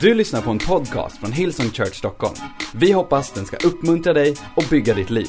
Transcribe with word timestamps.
Du 0.00 0.14
lyssnar 0.14 0.42
på 0.42 0.50
en 0.50 0.58
podcast 0.58 1.18
från 1.18 1.32
Hillsong 1.32 1.70
Church 1.70 1.94
Stockholm. 1.94 2.34
Vi 2.74 2.92
hoppas 2.92 3.32
den 3.32 3.44
ska 3.44 3.56
uppmuntra 3.56 4.12
dig 4.12 4.36
och 4.56 4.64
bygga 4.70 4.94
ditt 4.94 5.10
liv. 5.10 5.28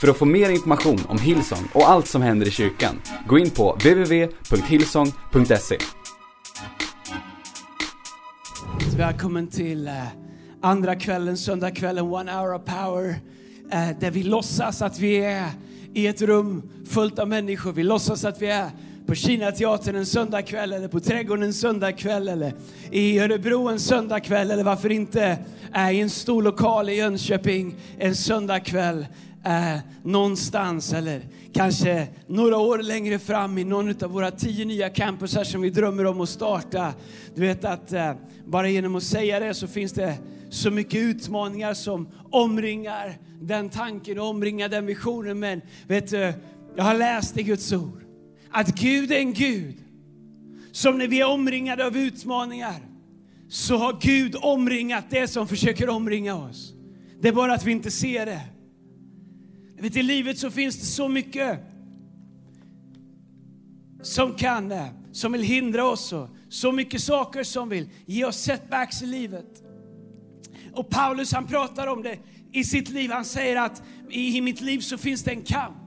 För 0.00 0.08
att 0.08 0.16
få 0.16 0.24
mer 0.24 0.50
information 0.50 0.98
om 1.08 1.18
Hillsong 1.18 1.68
och 1.74 1.90
allt 1.90 2.06
som 2.06 2.22
händer 2.22 2.46
i 2.46 2.50
kyrkan, 2.50 3.00
gå 3.28 3.38
in 3.38 3.50
på 3.50 3.72
www.hillsong.se. 3.72 5.78
Välkommen 8.96 9.46
till 9.46 9.88
eh, 9.88 9.94
andra 10.62 10.96
kvällen, 10.96 11.36
söndagskvällen, 11.36 12.04
One 12.04 12.32
Hour 12.32 12.54
of 12.54 12.62
Power. 12.64 13.08
Eh, 13.72 13.88
där 14.00 14.10
vi 14.10 14.22
låtsas 14.22 14.82
att 14.82 14.98
vi 14.98 15.16
är 15.16 15.50
i 15.94 16.06
ett 16.06 16.22
rum 16.22 16.70
fullt 16.88 17.18
av 17.18 17.28
människor. 17.28 17.72
Vi 17.72 17.82
låtsas 17.82 18.24
att 18.24 18.42
vi 18.42 18.46
är 18.46 18.70
på 19.06 19.14
Kinateatern 19.14 19.96
en 19.96 20.06
söndagkväll 20.06 20.72
eller 20.72 20.88
på 20.88 21.00
Trädgården 21.00 21.44
en 21.44 21.52
söndagkväll 21.52 22.28
eller 22.28 22.54
i 22.90 23.18
Örebro 23.18 23.68
en 23.68 23.80
söndagkväll 23.80 24.50
eller 24.50 24.64
varför 24.64 24.92
inte 24.92 25.38
eh, 25.74 25.90
i 25.90 26.00
en 26.00 26.10
stor 26.10 26.42
lokal 26.42 26.88
i 26.88 26.94
Jönköping 26.94 27.74
en 27.98 28.14
söndagkväll 28.14 29.06
eh, 29.44 29.78
någonstans 30.02 30.92
eller 30.92 31.20
kanske 31.52 32.08
några 32.26 32.56
år 32.58 32.78
längre 32.78 33.18
fram 33.18 33.58
i 33.58 33.64
någon 33.64 34.04
av 34.04 34.10
våra 34.10 34.30
tio 34.30 34.64
nya 34.64 34.90
campusar 34.90 35.44
som 35.44 35.60
vi 35.60 35.70
drömmer 35.70 36.06
om 36.06 36.20
att 36.20 36.28
starta. 36.28 36.94
Du 37.34 37.40
vet 37.40 37.64
att 37.64 37.92
eh, 37.92 38.12
bara 38.44 38.68
genom 38.68 38.96
att 38.96 39.02
säga 39.02 39.40
det 39.40 39.54
så 39.54 39.66
finns 39.66 39.92
det 39.92 40.14
så 40.50 40.70
mycket 40.70 41.00
utmaningar 41.00 41.74
som 41.74 42.08
omringar 42.30 43.18
den 43.40 43.68
tanken 43.68 44.18
och 44.18 44.26
omringar 44.26 44.68
den 44.68 44.86
visionen. 44.86 45.38
Men 45.38 45.60
vet 45.86 46.10
du, 46.10 46.32
jag 46.76 46.84
har 46.84 46.94
läst 46.94 47.38
i 47.38 47.42
Guds 47.42 47.72
ord 47.72 48.05
att 48.56 48.74
Gud 48.74 49.12
är 49.12 49.18
en 49.18 49.32
Gud 49.32 49.74
som 50.72 50.98
när 50.98 51.08
vi 51.08 51.20
är 51.20 51.26
omringade 51.28 51.86
av 51.86 51.96
utmaningar 51.96 52.80
så 53.48 53.76
har 53.76 53.98
Gud 54.00 54.36
omringat 54.40 55.04
det 55.10 55.28
som 55.28 55.48
försöker 55.48 55.88
omringa 55.88 56.34
oss. 56.34 56.72
Det 57.20 57.28
är 57.28 57.32
bara 57.32 57.54
att 57.54 57.64
vi 57.64 57.72
inte 57.72 57.90
ser 57.90 58.26
det. 58.26 58.40
Vet, 59.80 59.96
I 59.96 60.02
livet 60.02 60.38
så 60.38 60.50
finns 60.50 60.76
det 60.76 60.86
så 60.86 61.08
mycket 61.08 61.58
som 64.02 64.34
kan, 64.34 64.68
det, 64.68 64.88
som 65.12 65.32
vill 65.32 65.42
hindra 65.42 65.84
oss 65.84 66.12
och 66.12 66.28
så 66.48 66.72
mycket 66.72 67.00
saker 67.00 67.44
som 67.44 67.68
vill 67.68 67.88
ge 68.06 68.24
oss 68.24 68.36
setbacks 68.36 69.02
i 69.02 69.06
livet. 69.06 69.62
Och 70.72 70.90
Paulus 70.90 71.32
han 71.32 71.46
pratar 71.46 71.86
om 71.86 72.02
det 72.02 72.18
i 72.52 72.64
sitt 72.64 72.88
liv. 72.88 73.10
Han 73.10 73.24
säger 73.24 73.56
att 73.56 73.82
i, 74.10 74.36
i 74.36 74.40
mitt 74.40 74.60
liv 74.60 74.80
så 74.80 74.98
finns 74.98 75.22
det 75.22 75.30
en 75.30 75.42
kamp. 75.42 75.85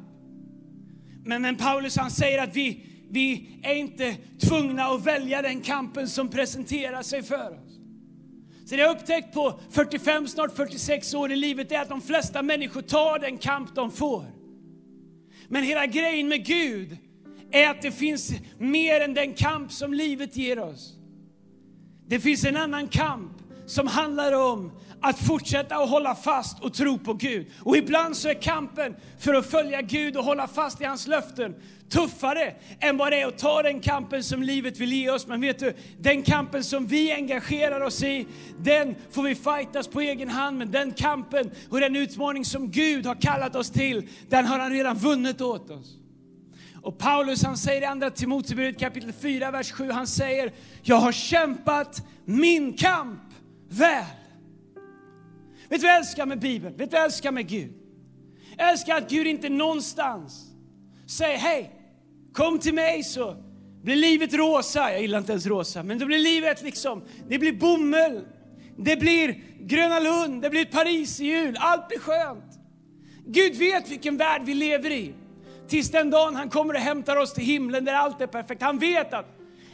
Men, 1.25 1.41
men 1.41 1.55
Paulus 1.55 1.97
han 1.97 2.11
säger 2.11 2.43
att 2.43 2.55
vi, 2.55 2.85
vi 3.09 3.59
är 3.63 3.75
inte 3.75 4.15
tvungna 4.47 4.83
att 4.83 5.05
välja 5.05 5.41
den 5.41 5.61
kampen 5.61 6.07
som 6.07 6.29
presenterar 6.29 7.01
sig 7.01 7.23
för 7.23 7.51
oss. 7.51 7.79
Så 8.65 8.75
det 8.75 8.81
jag 8.81 8.87
har 8.87 8.95
upptäckt 8.95 9.33
på 9.33 9.59
45, 9.69 10.27
snart 10.27 10.55
46 10.55 11.13
år 11.13 11.31
i 11.31 11.35
livet 11.35 11.71
är 11.71 11.81
att 11.81 11.89
de 11.89 12.01
flesta 12.01 12.41
människor 12.41 12.81
tar 12.81 13.19
den 13.19 13.37
kamp 13.37 13.75
de 13.75 13.91
får. 13.91 14.25
Men 15.47 15.63
hela 15.63 15.85
grejen 15.85 16.27
med 16.27 16.45
Gud 16.45 16.97
är 17.51 17.69
att 17.69 17.81
det 17.81 17.91
finns 17.91 18.31
mer 18.57 19.01
än 19.01 19.13
den 19.13 19.33
kamp 19.33 19.71
som 19.71 19.93
livet 19.93 20.37
ger 20.37 20.59
oss. 20.59 20.95
Det 22.07 22.19
finns 22.19 22.45
en 22.45 22.57
annan 22.57 22.87
kamp 22.87 23.31
som 23.65 23.87
handlar 23.87 24.33
om 24.33 24.71
att 25.01 25.19
fortsätta 25.19 25.75
att 25.75 25.89
hålla 25.89 26.15
fast 26.15 26.59
och 26.59 26.73
tro 26.73 26.97
på 26.97 27.13
Gud. 27.13 27.47
Och 27.63 27.77
ibland 27.77 28.17
så 28.17 28.29
är 28.29 28.33
kampen 28.33 28.95
för 29.19 29.33
att 29.33 29.45
följa 29.45 29.81
Gud 29.81 30.17
och 30.17 30.23
hålla 30.23 30.47
fast 30.47 30.81
i 30.81 30.85
hans 30.85 31.07
löften 31.07 31.55
tuffare 31.89 32.53
än 32.79 32.97
vad 32.97 33.11
det 33.11 33.21
är 33.21 33.27
att 33.27 33.37
ta 33.37 33.63
den 33.63 33.79
kampen 33.79 34.23
som 34.23 34.43
livet 34.43 34.79
vill 34.79 34.93
ge 34.93 35.09
oss. 35.09 35.27
Men 35.27 35.41
vet 35.41 35.59
du, 35.59 35.73
den 35.99 36.23
kampen 36.23 36.63
som 36.63 36.87
vi 36.87 37.11
engagerar 37.11 37.81
oss 37.81 38.03
i, 38.03 38.27
den 38.57 38.95
får 39.11 39.23
vi 39.23 39.35
fightas 39.35 39.87
på 39.87 40.01
egen 40.01 40.29
hand. 40.29 40.57
Men 40.57 40.71
den 40.71 40.91
kampen 40.91 41.51
och 41.69 41.79
den 41.79 41.95
utmaning 41.95 42.45
som 42.45 42.71
Gud 42.71 43.05
har 43.05 43.15
kallat 43.15 43.55
oss 43.55 43.69
till, 43.69 44.07
den 44.29 44.45
har 44.45 44.59
han 44.59 44.71
redan 44.71 44.97
vunnit 44.97 45.41
åt 45.41 45.69
oss. 45.69 45.95
Och 46.81 46.97
Paulus 46.97 47.43
han 47.43 47.57
säger 47.57 47.81
i 47.81 47.85
andra 47.85 48.09
Timoteusbrevet 48.09 48.79
kapitel 48.79 49.13
4, 49.13 49.51
vers 49.51 49.71
7, 49.71 49.91
han 49.91 50.07
säger, 50.07 50.51
jag 50.81 50.95
har 50.95 51.11
kämpat 51.11 52.07
min 52.25 52.73
kamp 52.73 53.19
väl. 53.69 54.05
Vet 55.69 55.81
du 55.81 55.87
vad 55.87 55.93
jag 55.93 55.97
älskar 55.97 56.25
med 56.25 56.39
Bibeln? 56.39 56.77
Vet 56.77 56.89
du 56.89 56.93
vad 56.93 56.99
jag 56.99 57.05
älskar 57.05 57.31
med 57.31 57.47
Gud? 57.47 57.73
Jag 58.57 58.69
älskar 58.69 58.97
att 58.97 59.09
Gud 59.09 59.27
inte 59.27 59.49
någonstans 59.49 60.45
säger, 61.07 61.37
hej, 61.37 61.71
kom 62.33 62.59
till 62.59 62.73
mig 62.73 63.03
så 63.03 63.35
blir 63.83 63.95
livet 63.95 64.33
rosa. 64.33 64.91
Jag 64.91 65.01
gillar 65.01 65.17
inte 65.17 65.31
ens 65.31 65.45
rosa, 65.45 65.83
men 65.83 65.99
då 65.99 66.05
blir 66.05 66.19
livet 66.19 66.63
liksom, 66.63 67.03
det 67.27 67.39
blir 67.39 67.53
bomull, 67.53 68.25
det 68.77 68.95
blir 68.95 69.43
Gröna 69.59 69.99
Lund, 69.99 70.41
det 70.41 70.49
blir 70.49 70.61
ett 70.61 70.71
Paris 70.71 71.19
i 71.19 71.25
jul, 71.25 71.57
allt 71.59 71.87
blir 71.87 71.99
skönt. 71.99 72.59
Gud 73.25 73.55
vet 73.55 73.91
vilken 73.91 74.17
värld 74.17 74.41
vi 74.45 74.53
lever 74.53 74.91
i. 74.91 75.13
Tills 75.67 75.91
den 75.91 76.09
dagen 76.09 76.35
han 76.35 76.49
kommer 76.49 76.73
och 76.73 76.79
hämtar 76.79 77.15
oss 77.15 77.33
till 77.33 77.43
himlen 77.43 77.85
där 77.85 77.93
allt 77.93 78.21
är 78.21 78.27
perfekt. 78.27 78.61
Han 78.61 78.79
vet 78.79 79.13
att 79.13 79.25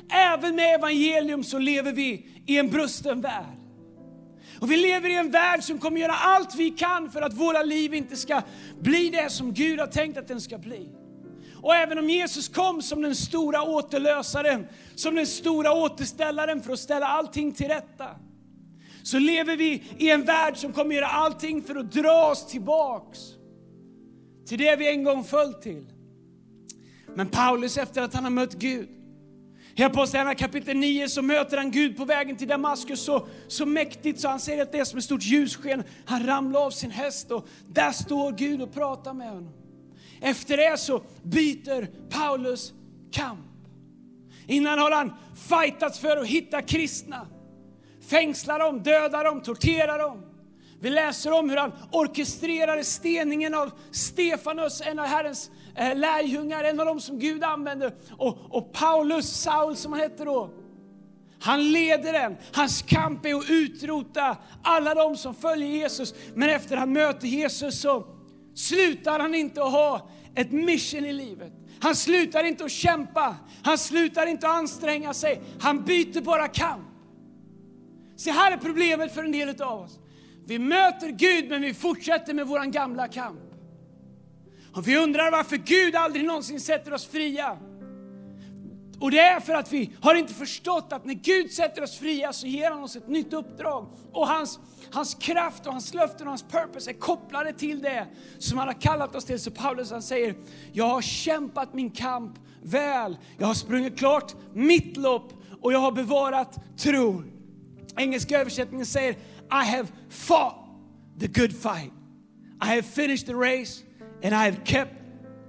även 0.10 0.56
med 0.56 0.76
evangelium 0.76 1.44
så 1.44 1.60
lever 1.60 1.92
vi 1.92 2.28
i 2.46 2.58
en 2.58 2.70
brusten 2.70 3.22
värld. 3.22 3.65
Och 4.60 4.72
vi 4.72 4.78
lever 4.78 5.10
i 5.10 5.16
en 5.16 5.32
värld 5.32 5.64
som 5.64 5.80
kommer 5.80 6.00
göra 6.00 6.14
allt 6.14 6.56
vi 6.56 6.70
kan 6.70 7.12
för 7.12 7.22
att 7.22 7.34
våra 7.34 7.64
liv 7.64 7.94
inte 7.94 8.16
ska 8.16 8.42
bli 8.80 9.10
det 9.10 9.32
som 9.32 9.54
Gud 9.54 9.80
har 9.80 9.88
tänkt 9.88 10.18
att 10.18 10.28
den 10.28 10.42
ska 10.42 10.58
bli. 10.58 10.90
Och 11.62 11.76
även 11.76 12.00
om 12.00 12.10
Jesus 12.10 12.50
kom 12.50 12.82
som 12.82 13.02
den 13.02 13.16
stora 13.16 13.64
återlösaren, 13.64 14.68
som 14.96 15.16
den 15.16 15.28
stora 15.28 15.74
återställaren 15.74 16.62
för 16.62 16.74
att 16.74 16.80
ställa 16.80 17.08
allting 17.08 17.52
till 17.52 17.68
rätta, 17.68 18.08
så 19.04 19.20
lever 19.20 19.58
vi 19.58 19.84
i 19.98 20.10
en 20.10 20.26
värld 20.26 20.58
som 20.58 20.74
kommer 20.74 20.96
göra 20.96 21.08
allting 21.08 21.62
för 21.62 21.76
att 21.76 21.92
dra 21.92 22.32
oss 22.32 22.48
tillbaks 22.48 23.20
till 24.48 24.58
det 24.58 24.76
vi 24.76 24.90
en 24.90 25.04
gång 25.04 25.24
föll 25.24 25.54
till. 25.54 25.86
Men 27.16 27.28
Paulus 27.28 27.78
efter 27.78 28.02
att 28.02 28.14
han 28.14 28.24
har 28.24 28.32
mött 28.32 28.54
Gud, 28.54 28.90
i 29.78 29.84
Apostlagärningarna 29.84 30.36
kapitel 30.36 30.78
9 30.78 31.10
så 31.10 31.22
möter 31.22 31.58
han 31.58 31.72
Gud 31.72 31.98
på 31.98 32.06
vägen 32.06 32.36
till 32.36 32.48
Damaskus 32.48 33.00
så, 33.00 33.28
så 33.48 33.66
mäktigt 33.66 34.20
så 34.20 34.28
han 34.28 34.40
säger 34.40 34.62
att 34.62 34.72
det 34.72 34.80
är 34.80 34.86
som 34.86 34.98
ett 34.98 35.06
stort 35.06 35.24
ljussken. 35.24 35.84
Han 36.06 36.26
ramlar 36.26 36.66
av 36.66 36.72
sin 36.72 36.92
häst 36.92 37.32
och 37.32 37.48
där 37.68 37.92
står 37.92 38.32
Gud 38.32 38.62
och 38.62 38.74
pratar 38.74 39.14
med 39.14 39.30
honom. 39.30 39.54
Efter 40.22 40.58
det 40.58 40.80
så 40.80 41.02
byter 41.24 42.10
Paulus 42.10 42.74
kamp. 43.12 43.40
Innan 44.48 44.80
har 44.80 44.92
han 44.92 45.14
fightats 45.50 46.00
för 46.00 46.18
att 46.18 46.28
hitta 46.28 46.62
kristna. 46.62 47.28
Fängsla 48.10 48.58
dem, 48.58 48.84
döda 48.84 49.24
dem, 49.24 49.42
tortera 49.42 49.98
dem. 49.98 50.35
Vi 50.80 50.90
läser 50.90 51.32
om 51.32 51.50
hur 51.50 51.58
han 51.58 51.72
orkestrerade 51.92 52.84
steningen 52.84 53.54
av 53.54 53.72
Stefanus, 53.92 54.82
en 54.82 55.00
av 55.00 55.06
Herrens 55.06 55.52
eh, 55.76 55.98
lärjungar, 55.98 56.64
en 56.64 56.80
av 56.80 56.86
dem 56.86 57.00
som 57.00 57.20
Gud 57.20 57.44
använde. 57.44 57.92
Och, 58.18 58.38
och 58.50 58.74
Paulus, 58.74 59.42
Saul 59.42 59.76
som 59.76 59.92
han 59.92 60.02
hette 60.02 60.26
då, 60.26 60.50
han 61.40 61.72
leder 61.72 62.14
den. 62.14 62.38
Hans 62.54 62.82
kamp 62.82 63.26
är 63.26 63.36
att 63.36 63.50
utrota 63.50 64.38
alla 64.64 64.96
de 64.96 65.18
som 65.18 65.36
följer 65.36 65.68
Jesus. 65.68 66.14
Men 66.34 66.50
efter 66.50 66.78
han 66.78 66.94
möter 66.94 67.28
Jesus 67.28 67.82
så 67.82 68.08
slutar 68.56 69.20
han 69.20 69.36
inte 69.36 69.64
att 69.64 69.72
ha 69.72 70.10
ett 70.36 70.52
mission 70.52 71.06
i 71.06 71.14
livet. 71.14 71.54
Han 71.80 71.96
slutar 71.96 72.44
inte 72.44 72.66
att 72.66 72.72
kämpa, 72.72 73.36
han 73.64 73.78
slutar 73.78 74.28
inte 74.28 74.48
att 74.48 74.56
anstränga 74.56 75.14
sig. 75.14 75.42
Han 75.60 75.84
byter 75.84 76.22
bara 76.22 76.48
kamp. 76.48 76.86
Se 78.18 78.32
här 78.32 78.52
är 78.52 78.58
problemet 78.58 79.14
för 79.14 79.24
en 79.24 79.32
del 79.32 79.62
av 79.62 79.82
oss. 79.82 80.00
Vi 80.48 80.60
möter 80.60 81.10
Gud 81.10 81.50
men 81.50 81.62
vi 81.62 81.74
fortsätter 81.74 82.34
med 82.34 82.48
vår 82.48 82.66
gamla 82.72 83.08
kamp. 83.08 83.40
Och 84.74 84.88
vi 84.88 84.98
undrar 84.98 85.32
varför 85.32 85.58
Gud 85.58 85.96
aldrig 85.96 86.26
någonsin 86.26 86.60
sätter 86.60 86.94
oss 86.94 87.08
fria. 87.08 87.58
Och 89.00 89.12
det 89.12 89.20
är 89.20 89.40
för 89.40 89.54
att 89.54 89.74
vi 89.74 89.92
har 90.02 90.16
inte 90.16 90.34
förstått 90.34 90.94
att 90.94 91.06
när 91.06 91.14
Gud 91.14 91.52
sätter 91.52 91.84
oss 91.84 91.98
fria 91.98 92.34
så 92.34 92.48
ger 92.48 92.72
han 92.72 92.84
oss 92.84 92.96
ett 92.96 93.08
nytt 93.08 93.34
uppdrag. 93.34 93.88
Och 94.12 94.28
hans, 94.28 94.60
hans 94.92 95.16
kraft 95.16 95.66
och 95.66 95.72
hans 95.72 95.94
löften 95.94 96.28
och 96.28 96.32
hans 96.32 96.44
purpose 96.44 96.92
är 96.92 96.94
kopplade 96.94 97.54
till 97.54 97.82
det 97.82 98.08
som 98.40 98.58
han 98.58 98.68
har 98.68 98.82
kallat 98.82 99.16
oss 99.16 99.26
till. 99.26 99.40
Så 99.40 99.52
Paulus 99.52 99.92
han 99.92 100.02
säger, 100.02 100.36
jag 100.74 100.86
har 100.86 101.02
kämpat 101.02 101.74
min 101.74 101.92
kamp 101.92 102.40
väl. 102.64 103.18
Jag 103.38 103.48
har 103.48 103.54
sprungit 103.54 103.98
klart 103.98 104.36
mitt 104.54 104.98
lopp 104.98 105.34
och 105.62 105.74
jag 105.74 105.80
har 105.80 105.92
bevarat 105.92 106.78
tron. 106.78 107.32
Engelska 107.98 108.40
översättningen 108.40 108.86
säger, 108.86 109.16
i 109.52 109.64
have 109.66 109.92
fought 110.10 110.56
the 111.20 111.28
good 111.28 111.54
fight. 111.54 111.92
I 112.62 112.66
have 112.66 112.86
finished 112.86 113.28
the 113.28 113.36
race 113.36 113.84
and 114.24 114.34
I 114.34 114.46
have 114.46 114.64
kept 114.66 114.94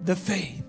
the 0.06 0.16
faith. 0.16 0.62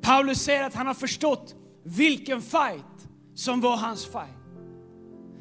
Paulus 0.00 0.42
säger 0.42 0.64
att 0.64 0.74
han 0.74 0.86
har 0.86 0.94
förstått 0.94 1.54
vilken 1.82 2.42
fight 2.42 3.08
som 3.34 3.60
var 3.60 3.76
hans 3.76 4.06
fight. 4.06 4.36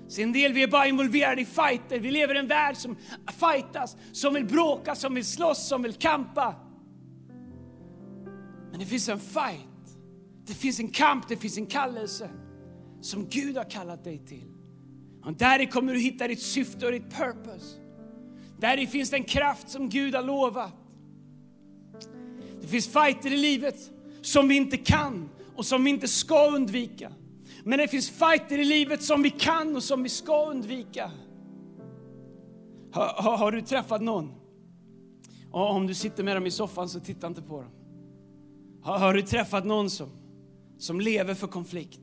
Så 0.08 0.22
en 0.22 0.34
del 0.34 0.54
vi 0.54 0.64
är 0.64 0.68
bara 0.68 0.88
involverade 0.88 1.42
i 1.42 1.46
fighter. 1.46 2.00
Vi 2.00 2.12
lever 2.12 2.36
i 2.36 2.38
en 2.38 2.48
värld 2.48 2.76
som 2.78 2.96
fightas, 3.28 3.98
som 4.12 4.34
vill 4.34 4.46
bråka, 4.46 4.96
som 4.96 5.16
vill 5.16 5.26
slåss, 5.26 5.68
som 5.68 5.84
vill 5.84 5.94
kampa. 5.94 6.56
Men 8.72 8.80
det 8.80 8.86
finns 8.86 9.10
en 9.10 9.20
fight. 9.20 9.66
Det 10.46 10.54
finns 10.54 10.80
en 10.80 10.88
kamp, 10.88 11.28
det 11.28 11.38
finns 11.38 11.58
en 11.58 11.66
kallelse 11.66 12.30
som 13.02 13.28
Gud 13.30 13.58
har 13.58 13.70
kallat 13.70 14.04
dig 14.04 14.18
till. 14.18 14.59
Och 15.24 15.34
där 15.34 15.66
kommer 15.66 15.94
du 15.94 16.00
hitta 16.00 16.28
ditt 16.28 16.42
syfte 16.42 16.86
och 16.86 16.92
ditt 16.92 17.10
purpose. 17.10 17.78
Där 18.58 18.86
finns 18.86 19.10
den 19.10 19.24
kraft 19.24 19.70
som 19.70 19.90
Gud 19.90 20.16
har 20.16 20.24
lovat. 20.24 20.74
Det 22.62 22.68
finns 22.68 22.88
fighter 22.88 23.34
i 23.34 23.38
livet 23.38 23.76
som 24.22 24.48
vi 24.48 24.56
inte 24.56 24.78
kan 24.78 25.30
och 25.56 25.66
som 25.66 25.84
vi 25.84 25.90
inte 25.90 26.08
ska 26.08 26.48
undvika. 26.56 27.12
Men 27.64 27.80
det 27.80 27.88
finns 27.88 28.10
fighter 28.10 28.58
i 28.58 28.66
livet 28.66 29.04
som 29.04 29.22
vi 29.22 29.30
kan 29.30 29.76
och 29.76 29.84
som 29.84 30.04
vi 30.04 30.10
ska 30.10 30.50
undvika. 30.50 31.12
Har, 32.92 33.08
har, 33.08 33.38
har 33.38 33.52
du 33.52 33.62
träffat 33.62 34.02
någon? 34.02 34.34
Och 35.52 35.72
om 35.72 35.88
du 35.88 35.94
sitter 35.94 36.24
med 36.24 36.36
dem 36.36 36.46
i 36.46 36.52
soffan 36.52 36.90
så 36.90 37.00
titta 37.00 37.28
inte 37.28 37.42
på 37.42 37.62
dem. 37.62 37.72
Har, 38.82 39.00
har 39.00 39.14
du 39.14 39.22
träffat 39.22 39.66
någon 39.66 39.90
som, 39.90 40.10
som 40.78 41.02
lever 41.02 41.34
för 41.34 41.48
konflikt? 41.48 42.02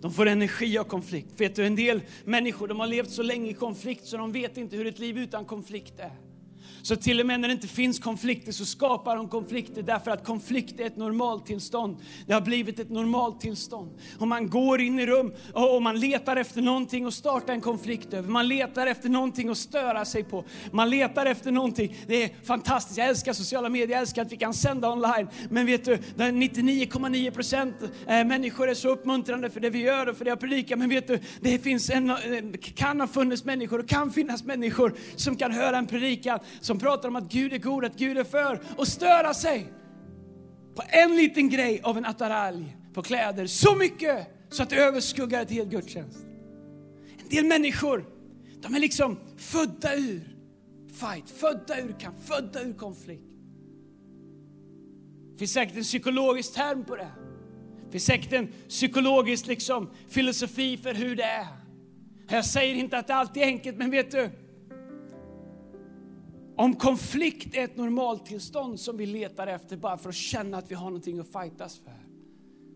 De 0.00 0.12
får 0.12 0.28
energi 0.28 0.78
av 0.78 0.84
konflikt. 0.84 1.40
Vet 1.40 1.56
du, 1.56 1.66
en 1.66 1.76
del 1.76 2.00
människor 2.24 2.68
de 2.68 2.80
har 2.80 2.86
levt 2.86 3.10
så 3.10 3.22
länge 3.22 3.50
i 3.50 3.54
konflikt 3.54 4.06
så 4.06 4.16
de 4.16 4.32
vet 4.32 4.56
inte 4.56 4.76
hur 4.76 4.86
ett 4.86 4.98
liv 4.98 5.18
utan 5.18 5.44
konflikt 5.44 6.00
är. 6.00 6.29
Så 6.82 6.96
till 6.96 7.20
och 7.20 7.26
med 7.26 7.40
när 7.40 7.48
det 7.48 7.52
inte 7.52 7.68
finns 7.68 7.98
konflikter 7.98 8.52
så 8.52 8.64
skapar 8.64 9.16
de 9.16 9.28
konflikter 9.28 9.82
därför 9.82 10.10
att 10.10 10.24
konflikt 10.24 10.80
är 10.80 10.86
ett 10.86 10.96
normaltillstånd. 10.96 11.96
Det 12.26 12.32
har 12.32 12.40
blivit 12.40 12.78
ett 12.78 12.90
normaltillstånd. 12.90 13.90
Och 14.18 14.28
man 14.28 14.50
går 14.50 14.80
in 14.80 14.98
i 14.98 15.06
rum 15.06 15.34
och 15.52 15.82
man 15.82 16.00
letar 16.00 16.36
efter 16.36 16.62
någonting 16.62 17.04
att 17.04 17.14
starta 17.14 17.52
en 17.52 17.60
konflikt 17.60 18.14
över. 18.14 18.28
Man 18.28 18.48
letar 18.48 18.86
efter 18.86 19.08
någonting 19.08 19.48
att 19.48 19.58
störa 19.58 20.04
sig 20.04 20.24
på. 20.24 20.44
Man 20.72 20.90
letar 20.90 21.26
efter 21.26 21.50
någonting. 21.50 21.96
Det 22.06 22.24
är 22.24 22.30
fantastiskt. 22.44 22.98
Jag 22.98 23.08
älskar 23.08 23.32
sociala 23.32 23.68
medier, 23.68 23.90
jag 23.90 24.00
älskar 24.00 24.22
att 24.22 24.32
vi 24.32 24.36
kan 24.36 24.54
sända 24.54 24.90
online. 24.90 25.28
Men 25.50 25.66
vet 25.66 25.84
du, 25.84 25.96
99,9 25.96 27.30
procent 27.30 27.76
eh, 27.82 28.24
människor 28.24 28.70
är 28.70 28.74
så 28.74 28.88
uppmuntrande 28.88 29.50
för 29.50 29.60
det 29.60 29.70
vi 29.70 29.78
gör 29.78 30.08
och 30.08 30.16
för 30.16 30.24
det 30.24 30.28
jag 30.28 30.40
predikar. 30.40 30.76
Men 30.76 30.88
vet 30.88 31.06
du, 31.06 31.18
det 31.40 31.58
finns 31.58 31.90
en, 31.90 32.10
eh, 32.10 32.16
kan 32.74 33.00
ha 33.00 33.06
funnits 33.06 33.44
människor 33.44 33.78
och 33.78 33.88
kan 33.88 34.12
finnas 34.12 34.44
människor 34.44 34.94
som 35.16 35.36
kan 35.36 35.52
höra 35.52 35.78
en 35.78 35.86
predikan 35.86 36.38
som 36.70 36.78
pratar 36.78 37.08
om 37.08 37.16
att 37.16 37.32
Gud 37.32 37.52
är 37.52 37.58
god, 37.58 37.84
att 37.84 37.96
Gud 37.96 38.18
är 38.18 38.24
för 38.24 38.60
och 38.76 38.88
störa 38.88 39.34
sig 39.34 39.72
på 40.74 40.82
en 40.88 41.16
liten 41.16 41.48
grej 41.48 41.80
av 41.82 41.98
en 41.98 42.04
attaralj 42.04 42.76
på 42.94 43.02
kläder 43.02 43.46
så 43.46 43.76
mycket 43.76 44.26
så 44.50 44.62
att 44.62 44.70
det 44.70 44.76
överskuggar 44.76 45.42
ett 45.42 45.50
helt 45.50 45.70
gudstjänst. 45.70 46.18
En 47.22 47.28
del 47.28 47.44
människor, 47.44 48.04
de 48.62 48.74
är 48.74 48.78
liksom 48.78 49.18
födda 49.36 49.94
ur 49.94 50.36
fight, 50.92 51.30
födda 51.30 51.80
ur 51.80 51.96
kamp, 52.00 52.16
födda 52.24 52.62
ur 52.62 52.74
konflikt. 52.74 53.24
Det 55.32 55.38
finns 55.38 55.52
säkert 55.52 55.76
en 55.76 55.82
psykologisk 55.82 56.54
term 56.54 56.84
på 56.84 56.96
det. 56.96 57.10
Det 57.84 57.90
finns 57.92 58.04
säkert 58.04 58.32
en 58.32 58.48
psykologisk 58.68 59.46
liksom, 59.46 59.90
filosofi 60.08 60.76
för 60.76 60.94
hur 60.94 61.16
det 61.16 61.24
är. 61.24 61.46
Jag 62.28 62.44
säger 62.44 62.74
inte 62.74 62.98
att 62.98 63.06
det 63.06 63.14
alltid 63.14 63.42
är 63.42 63.46
enkelt, 63.46 63.76
men 63.76 63.90
vet 63.90 64.10
du, 64.10 64.30
om 66.60 66.74
konflikt 66.76 67.56
är 67.56 67.64
ett 67.64 67.76
normaltillstånd 67.76 68.80
som 68.80 68.96
vi 68.96 69.06
letar 69.06 69.46
efter 69.46 69.76
bara 69.76 69.98
för 69.98 70.08
att 70.08 70.14
känna 70.14 70.58
att 70.58 70.70
vi 70.70 70.74
har 70.74 70.84
någonting 70.84 71.18
att 71.18 71.32
fightas 71.32 71.78
för, 71.78 72.06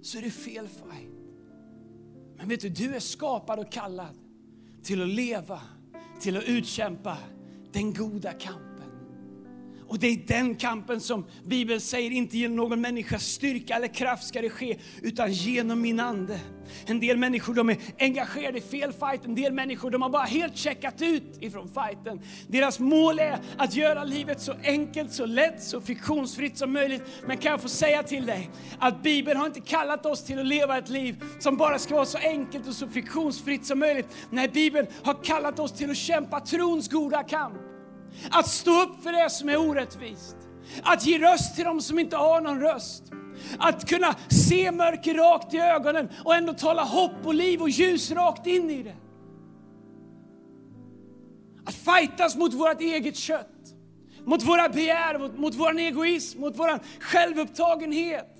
så 0.02 0.18
är 0.18 0.22
det 0.22 0.30
fel 0.30 0.68
fight. 0.68 1.12
Men 2.36 2.48
vet 2.48 2.60
du, 2.60 2.68
du 2.68 2.94
är 2.94 3.00
skapad 3.00 3.58
och 3.58 3.72
kallad 3.72 4.18
till 4.82 5.02
att 5.02 5.08
leva, 5.08 5.60
till 6.20 6.36
att 6.36 6.44
utkämpa 6.44 7.18
den 7.72 7.94
goda 7.94 8.32
kampen. 8.32 8.73
Och 9.88 9.98
det 9.98 10.06
är 10.06 10.16
den 10.26 10.54
kampen 10.54 11.00
som 11.00 11.26
Bibeln 11.44 11.80
säger, 11.80 12.10
inte 12.10 12.38
genom 12.38 12.56
någon 12.56 12.80
människas 12.80 13.26
styrka 13.26 13.74
eller 13.74 13.88
kraft 13.88 14.26
ska 14.26 14.42
det 14.42 14.50
ske, 14.50 14.76
utan 15.02 15.32
genom 15.32 15.80
min 15.80 16.00
ande. 16.00 16.40
En 16.86 17.00
del 17.00 17.16
människor 17.16 17.54
de 17.54 17.70
är 17.70 17.76
engagerade 17.98 18.58
i 18.58 18.60
fel 18.60 18.92
fight, 18.92 19.24
en 19.24 19.34
del 19.34 19.52
människor 19.52 19.90
de 19.90 20.02
har 20.02 20.10
bara 20.10 20.22
helt 20.22 20.56
checkat 20.56 21.02
ut 21.02 21.38
ifrån 21.40 21.68
fighten. 21.68 22.20
Deras 22.48 22.80
mål 22.80 23.18
är 23.18 23.38
att 23.56 23.74
göra 23.74 24.04
livet 24.04 24.40
så 24.40 24.52
enkelt, 24.64 25.12
så 25.12 25.26
lätt, 25.26 25.62
så 25.62 25.80
friktionsfritt 25.80 26.58
som 26.58 26.72
möjligt. 26.72 27.02
Men 27.26 27.36
kan 27.36 27.50
jag 27.50 27.60
få 27.60 27.68
säga 27.68 28.02
till 28.02 28.26
dig 28.26 28.50
att 28.78 29.02
Bibeln 29.02 29.40
har 29.40 29.46
inte 29.46 29.60
kallat 29.60 30.06
oss 30.06 30.24
till 30.24 30.38
att 30.38 30.46
leva 30.46 30.78
ett 30.78 30.88
liv 30.88 31.24
som 31.38 31.56
bara 31.56 31.78
ska 31.78 31.94
vara 31.94 32.06
så 32.06 32.18
enkelt 32.18 32.68
och 32.68 32.74
så 32.74 32.88
friktionsfritt 32.88 33.66
som 33.66 33.78
möjligt. 33.78 34.06
Nej, 34.30 34.48
Bibeln 34.48 34.86
har 35.02 35.24
kallat 35.24 35.58
oss 35.58 35.72
till 35.72 35.90
att 35.90 35.96
kämpa 35.96 36.40
trons 36.40 36.88
goda 36.88 37.22
kamp. 37.22 37.73
Att 38.30 38.48
stå 38.48 38.82
upp 38.82 39.02
för 39.02 39.12
det 39.12 39.30
som 39.30 39.48
är 39.48 39.56
orättvist. 39.56 40.36
Att 40.82 41.06
ge 41.06 41.18
röst 41.18 41.56
till 41.56 41.64
dem 41.64 41.80
som 41.80 41.98
inte 41.98 42.16
har 42.16 42.40
någon 42.40 42.60
röst. 42.60 43.02
Att 43.58 43.88
kunna 43.88 44.14
se 44.28 44.72
mörker 44.72 45.14
rakt 45.14 45.54
i 45.54 45.58
ögonen 45.58 46.08
och 46.24 46.34
ändå 46.34 46.52
tala 46.52 46.84
hopp 46.84 47.26
och 47.26 47.34
liv 47.34 47.62
och 47.62 47.70
ljus 47.70 48.10
rakt 48.10 48.46
in 48.46 48.70
i 48.70 48.82
det. 48.82 48.96
Att 51.66 51.74
fightas 51.74 52.36
mot 52.36 52.54
vårt 52.54 52.80
eget 52.80 53.16
kött, 53.16 53.74
mot 54.24 54.42
våra 54.42 54.68
begär, 54.68 55.18
mot, 55.18 55.38
mot 55.38 55.54
vår 55.54 55.78
egoism, 55.78 56.40
mot 56.40 56.58
vår 56.58 56.80
självupptagenhet. 57.00 58.33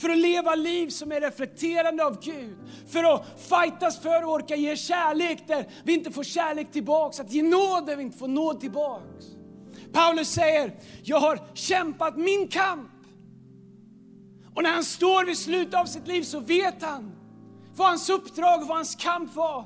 För 0.00 0.10
att 0.10 0.18
leva 0.18 0.54
liv 0.54 0.88
som 0.88 1.12
är 1.12 1.20
reflekterande 1.20 2.04
av 2.04 2.20
Gud. 2.22 2.56
För 2.86 3.14
att 3.14 3.40
fightas 3.40 4.02
för 4.02 4.16
att 4.16 4.24
orka 4.24 4.56
ge 4.56 4.76
kärlek 4.76 5.48
där 5.48 5.66
vi 5.84 5.94
inte 5.94 6.10
får 6.10 6.24
kärlek 6.24 6.72
tillbaks. 6.72 7.20
Att 7.20 7.32
ge 7.32 7.42
nåd 7.42 7.86
där 7.86 7.96
vi 7.96 8.02
inte 8.02 8.18
får 8.18 8.28
nåd 8.28 8.60
tillbaks. 8.60 9.26
Paulus 9.92 10.28
säger, 10.28 10.74
jag 11.02 11.20
har 11.20 11.40
kämpat 11.54 12.16
min 12.16 12.48
kamp. 12.48 12.90
Och 14.54 14.62
när 14.62 14.70
han 14.70 14.84
står 14.84 15.26
vid 15.26 15.38
slutet 15.38 15.74
av 15.74 15.84
sitt 15.84 16.06
liv 16.06 16.22
så 16.22 16.40
vet 16.40 16.82
han 16.82 17.12
vad 17.76 17.88
hans 17.88 18.10
uppdrag 18.10 18.62
och 18.62 18.68
vad 18.68 18.76
hans 18.76 18.94
kamp 18.94 19.34
var. 19.34 19.64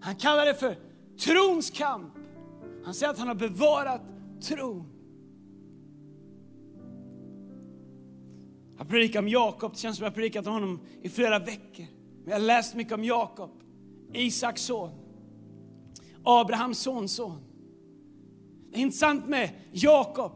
Han 0.00 0.16
kallar 0.16 0.46
det 0.46 0.54
för 0.54 0.76
trons 1.24 1.70
kamp. 1.70 2.14
Han 2.84 2.94
säger 2.94 3.12
att 3.12 3.18
han 3.18 3.28
har 3.28 3.34
bevarat 3.34 4.02
tron. 4.42 4.99
Jag 8.80 8.88
predikar 8.88 9.18
om 9.18 9.28
Jakob, 9.28 9.72
det 9.72 9.78
känns 9.78 9.96
som 9.96 10.04
jag 10.04 10.10
har 10.10 10.14
predikat 10.14 10.46
om 10.46 10.52
honom 10.52 10.80
i 11.02 11.08
flera 11.08 11.38
veckor. 11.38 11.86
Men 12.24 12.30
jag 12.30 12.34
har 12.34 12.46
läst 12.46 12.74
mycket 12.74 12.92
om 12.92 13.04
Jakob, 13.04 13.50
Isaks 14.12 14.62
son, 14.62 14.90
Abrahams 16.24 16.78
sonson. 16.78 17.38
Det 18.70 18.78
är 18.78 18.80
intressant 18.82 19.28
med 19.28 19.50
Jakob, 19.72 20.32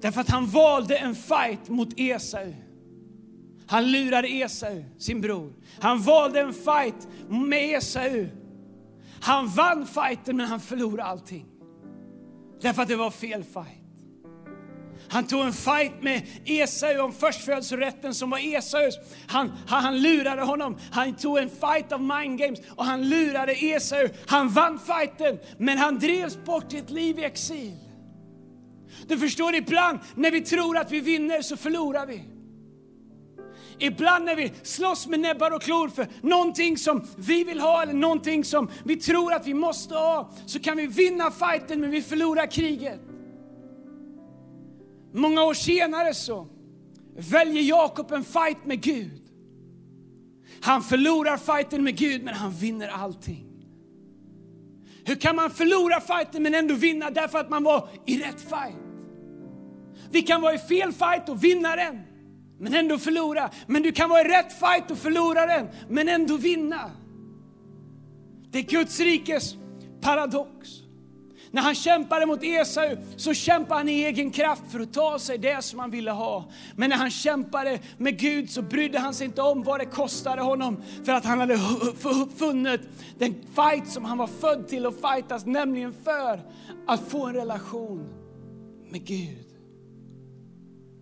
därför 0.00 0.20
att 0.20 0.30
han 0.30 0.46
valde 0.46 0.96
en 0.96 1.14
fight 1.14 1.68
mot 1.68 1.88
Esau. 1.96 2.52
Han 3.66 3.92
lurade 3.92 4.28
Esau, 4.28 4.84
sin 4.98 5.20
bror. 5.20 5.52
Han 5.78 6.02
valde 6.02 6.40
en 6.40 6.52
fight 6.52 7.08
med 7.28 7.76
Esau. 7.76 8.26
Han 9.20 9.48
vann 9.48 9.86
fighten 9.86 10.36
men 10.36 10.46
han 10.46 10.60
förlorade 10.60 11.04
allting. 11.04 11.46
Därför 12.60 12.82
att 12.82 12.88
det 12.88 12.96
var 12.96 13.10
fel 13.10 13.44
fight. 13.44 13.79
Han 15.10 15.26
tog 15.26 15.44
en 15.44 15.52
fight 15.52 16.02
med 16.02 16.22
Esau 16.44 17.00
om 17.00 17.12
förstfödslorätten 17.12 18.14
som 18.14 18.30
var 18.30 18.56
Esaus. 18.56 18.98
Han, 19.26 19.52
han, 19.66 19.84
han 19.84 20.02
lurade 20.02 20.42
honom. 20.42 20.78
Han 20.92 21.14
tog 21.14 21.38
en 21.38 21.50
fight 21.50 21.92
av 21.92 22.00
mind 22.00 22.38
games 22.38 22.60
och 22.76 22.84
han 22.84 23.08
lurade 23.08 23.52
Esau. 23.52 24.08
Han 24.26 24.48
vann 24.48 24.78
fighten, 24.78 25.38
men 25.58 25.78
han 25.78 25.98
drevs 25.98 26.44
bort 26.44 26.70
till 26.70 26.78
ett 26.78 26.90
liv 26.90 27.18
i 27.18 27.24
exil. 27.24 27.76
Du 29.06 29.18
förstår, 29.18 29.54
ibland 29.54 29.98
när 30.14 30.30
vi 30.30 30.40
tror 30.40 30.76
att 30.76 30.92
vi 30.92 31.00
vinner 31.00 31.42
så 31.42 31.56
förlorar 31.56 32.06
vi. 32.06 32.24
Ibland 33.78 34.24
när 34.24 34.36
vi 34.36 34.52
slåss 34.62 35.06
med 35.06 35.20
näbbar 35.20 35.50
och 35.50 35.62
klor 35.62 35.88
för 35.88 36.06
någonting 36.22 36.78
som 36.78 37.06
vi 37.16 37.44
vill 37.44 37.60
ha 37.60 37.82
eller 37.82 37.92
någonting 37.92 38.44
som 38.44 38.70
vi 38.84 38.96
tror 38.96 39.32
att 39.32 39.46
vi 39.46 39.54
måste 39.54 39.94
ha, 39.94 40.32
så 40.46 40.60
kan 40.60 40.76
vi 40.76 40.86
vinna 40.86 41.30
fighten 41.30 41.80
men 41.80 41.90
vi 41.90 42.02
förlorar 42.02 42.46
kriget. 42.46 43.00
Många 45.12 45.44
år 45.44 45.54
senare 45.54 46.14
så 46.14 46.46
väljer 47.16 47.62
Jakob 47.62 48.12
en 48.12 48.24
fight 48.24 48.64
med 48.64 48.80
Gud. 48.80 49.22
Han 50.60 50.82
förlorar 50.82 51.36
fighten 51.36 51.84
med 51.84 51.96
Gud 51.96 52.24
men 52.24 52.34
han 52.34 52.52
vinner 52.52 52.88
allting. 52.88 53.46
Hur 55.04 55.14
kan 55.14 55.36
man 55.36 55.50
förlora 55.50 56.00
fighten 56.00 56.42
men 56.42 56.54
ändå 56.54 56.74
vinna? 56.74 57.10
Därför 57.10 57.38
att 57.38 57.50
man 57.50 57.64
var 57.64 57.88
i 58.06 58.18
rätt 58.18 58.40
fight. 58.40 58.76
Vi 60.10 60.22
kan 60.22 60.40
vara 60.40 60.54
i 60.54 60.58
fel 60.58 60.92
fight 60.92 61.28
och 61.28 61.44
vinna 61.44 61.76
den, 61.76 62.00
men 62.58 62.74
ändå 62.74 62.98
förlora. 62.98 63.50
Men 63.66 63.82
du 63.82 63.92
kan 63.92 64.10
vara 64.10 64.20
i 64.20 64.24
rätt 64.24 64.52
fight 64.52 64.90
och 64.90 64.98
förlora 64.98 65.46
den, 65.46 65.68
men 65.88 66.08
ändå 66.08 66.36
vinna. 66.36 66.90
Det 68.50 68.58
är 68.58 68.62
Guds 68.62 69.00
rikes 69.00 69.54
paradox. 70.00 70.68
När 71.52 71.62
han 71.62 71.74
kämpade 71.74 72.26
mot 72.26 72.42
Esau 72.42 72.96
så 73.16 73.34
kämpade 73.34 73.80
han 73.80 73.88
i 73.88 74.04
egen 74.04 74.30
kraft 74.30 74.62
för 74.68 74.80
att 74.80 74.92
ta 74.92 75.18
sig 75.18 75.38
det 75.38 75.64
som 75.64 75.78
han 75.78 75.90
ville 75.90 76.10
ha. 76.10 76.50
Men 76.76 76.90
när 76.90 76.96
han 76.96 77.10
kämpade 77.10 77.78
med 77.98 78.18
Gud 78.18 78.50
så 78.50 78.62
brydde 78.62 78.98
han 78.98 79.14
sig 79.14 79.26
inte 79.26 79.42
om 79.42 79.62
vad 79.62 79.80
det 79.80 79.86
kostade 79.86 80.42
honom 80.42 80.82
för 81.04 81.12
att 81.12 81.24
han 81.24 81.40
hade 81.40 81.58
funnit 82.36 82.80
den 83.18 83.34
fight 83.54 83.88
som 83.88 84.04
han 84.04 84.18
var 84.18 84.26
född 84.26 84.68
till 84.68 84.86
att 84.86 84.94
fightas, 84.94 85.46
nämligen 85.46 85.94
för 86.04 86.40
att 86.86 87.08
få 87.08 87.26
en 87.26 87.34
relation 87.34 88.08
med 88.90 89.04
Gud. 89.04 89.46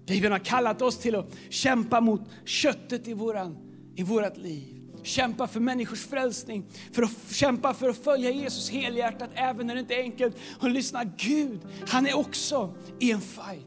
Bibeln 0.06 0.32
har 0.32 0.38
kallat 0.38 0.82
oss 0.82 0.98
till 0.98 1.14
att 1.14 1.36
kämpa 1.50 2.00
mot 2.00 2.20
köttet 2.44 3.08
i, 3.08 3.14
våran, 3.14 3.56
i 3.96 4.02
vårat 4.02 4.36
liv 4.36 4.77
kämpa 5.02 5.46
för 5.46 5.60
människors 5.60 6.06
frälsning, 6.06 6.64
för 6.92 7.02
att 7.02 7.10
kämpa 7.30 7.74
för 7.74 7.88
att 7.88 8.04
följa 8.04 8.30
Jesus 8.30 8.70
helhjärtat 8.70 9.30
även 9.34 9.66
när 9.66 9.74
det 9.74 9.80
inte 9.80 9.94
är 9.94 10.02
enkelt. 10.02 10.36
Och 10.60 10.70
lyssna, 10.70 11.04
Gud, 11.04 11.60
han 11.88 12.06
är 12.06 12.16
också 12.16 12.74
i 13.00 13.10
en 13.10 13.20
fight. 13.20 13.66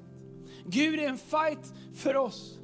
Gud 0.66 1.00
är 1.00 1.10
en 1.10 1.18
fight 1.18 1.74
för 1.96 2.16
oss. 2.16 2.58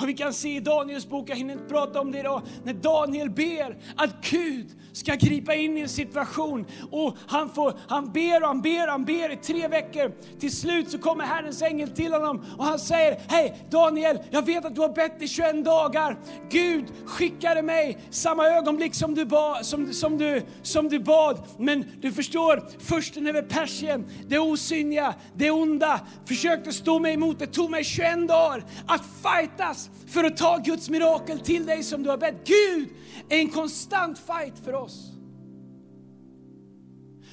Och 0.00 0.08
vi 0.08 0.14
kan 0.14 0.32
se 0.32 0.56
i 0.56 0.60
Daniels 0.60 1.08
bok, 1.08 1.30
jag 1.30 1.36
hinner 1.36 1.52
inte 1.52 1.64
prata 1.64 2.00
om 2.00 2.12
det 2.12 2.18
idag, 2.18 2.42
när 2.64 2.74
Daniel 2.74 3.30
ber 3.30 3.78
att 3.96 4.30
Gud 4.30 4.66
ska 4.94 5.14
gripa 5.14 5.54
in 5.54 5.76
i 5.76 5.80
en 5.80 5.88
situation. 5.88 6.66
Och 6.90 7.16
han, 7.26 7.50
får, 7.50 7.74
han 7.88 8.12
ber 8.12 8.42
och 8.42 8.48
han 8.48 8.60
ber 8.62 8.86
och 8.86 8.92
han 8.92 9.04
ber 9.04 9.32
i 9.32 9.36
tre 9.36 9.68
veckor. 9.68 10.12
Till 10.40 10.56
slut 10.56 10.90
så 10.90 10.98
kommer 10.98 11.24
Herrens 11.24 11.62
ängel 11.62 11.90
till 11.90 12.12
honom 12.12 12.44
och 12.58 12.64
han 12.64 12.78
säger, 12.78 13.20
hej 13.28 13.66
Daniel, 13.70 14.18
jag 14.30 14.46
vet 14.46 14.64
att 14.64 14.74
du 14.74 14.80
har 14.80 14.88
bett 14.88 15.22
i 15.22 15.28
21 15.28 15.64
dagar. 15.64 16.18
Gud 16.50 16.84
skickade 17.06 17.62
mig 17.62 17.98
samma 18.10 18.46
ögonblick 18.46 18.94
som 18.94 19.14
du, 19.14 19.24
ba, 19.24 19.62
som, 19.62 19.92
som, 19.92 20.18
du, 20.18 20.42
som 20.62 20.88
du 20.88 20.98
bad. 20.98 21.42
Men 21.58 21.84
du 22.00 22.12
förstår, 22.12 22.68
försten 22.78 23.26
över 23.26 23.42
Persien, 23.42 24.06
det 24.28 24.38
osynliga, 24.38 25.14
det 25.34 25.50
onda, 25.50 26.00
försökte 26.24 26.72
stå 26.72 26.98
mig 26.98 27.14
emot. 27.14 27.38
Det 27.38 27.46
tog 27.46 27.70
mig 27.70 27.84
21 27.84 28.28
dagar 28.28 28.64
att 28.86 29.02
fightas 29.22 29.90
för 30.06 30.24
att 30.24 30.36
ta 30.36 30.56
Guds 30.56 30.90
mirakel 30.90 31.40
till 31.40 31.66
dig 31.66 31.82
som 31.82 32.02
du 32.02 32.10
har 32.10 32.18
bett. 32.18 32.46
Gud 32.46 32.88
är 33.28 33.38
en 33.38 33.48
konstant 33.48 34.18
fight 34.18 34.64
för 34.64 34.74
oss. 34.74 34.83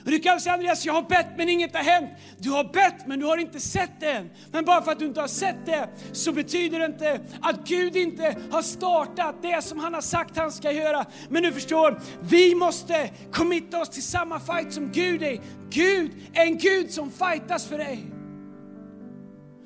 Och 0.05 0.11
du 0.11 0.19
kan 0.19 0.41
säga 0.41 0.53
Andreas, 0.53 0.85
jag 0.85 0.93
har 0.93 1.01
bett 1.01 1.27
men 1.37 1.49
inget 1.49 1.75
har 1.75 1.83
hänt. 1.83 2.09
Du 2.37 2.49
har 2.49 2.63
bett 2.63 3.07
men 3.07 3.19
du 3.19 3.25
har 3.25 3.37
inte 3.37 3.59
sett 3.59 3.91
det 3.99 4.11
än. 4.11 4.29
Men 4.51 4.65
bara 4.65 4.81
för 4.81 4.91
att 4.91 4.99
du 4.99 5.05
inte 5.05 5.21
har 5.21 5.27
sett 5.27 5.65
det 5.65 5.89
så 6.11 6.31
betyder 6.31 6.79
det 6.79 6.85
inte 6.85 7.19
att 7.41 7.67
Gud 7.67 7.95
inte 7.95 8.35
har 8.51 8.61
startat 8.61 9.35
det 9.41 9.61
som 9.63 9.79
han 9.79 9.93
har 9.93 10.01
sagt 10.01 10.37
han 10.37 10.51
ska 10.51 10.71
göra. 10.71 11.05
Men 11.29 11.43
du 11.43 11.51
förstår, 11.51 12.01
vi 12.21 12.55
måste 12.55 13.09
committa 13.31 13.81
oss 13.81 13.89
till 13.89 14.03
samma 14.03 14.39
fight 14.39 14.73
som 14.73 14.91
Gud 14.91 15.23
är. 15.23 15.41
Gud 15.69 16.11
är 16.33 16.45
en 16.45 16.57
Gud 16.57 16.91
som 16.91 17.11
fightas 17.11 17.65
för 17.65 17.77
dig. 17.77 18.05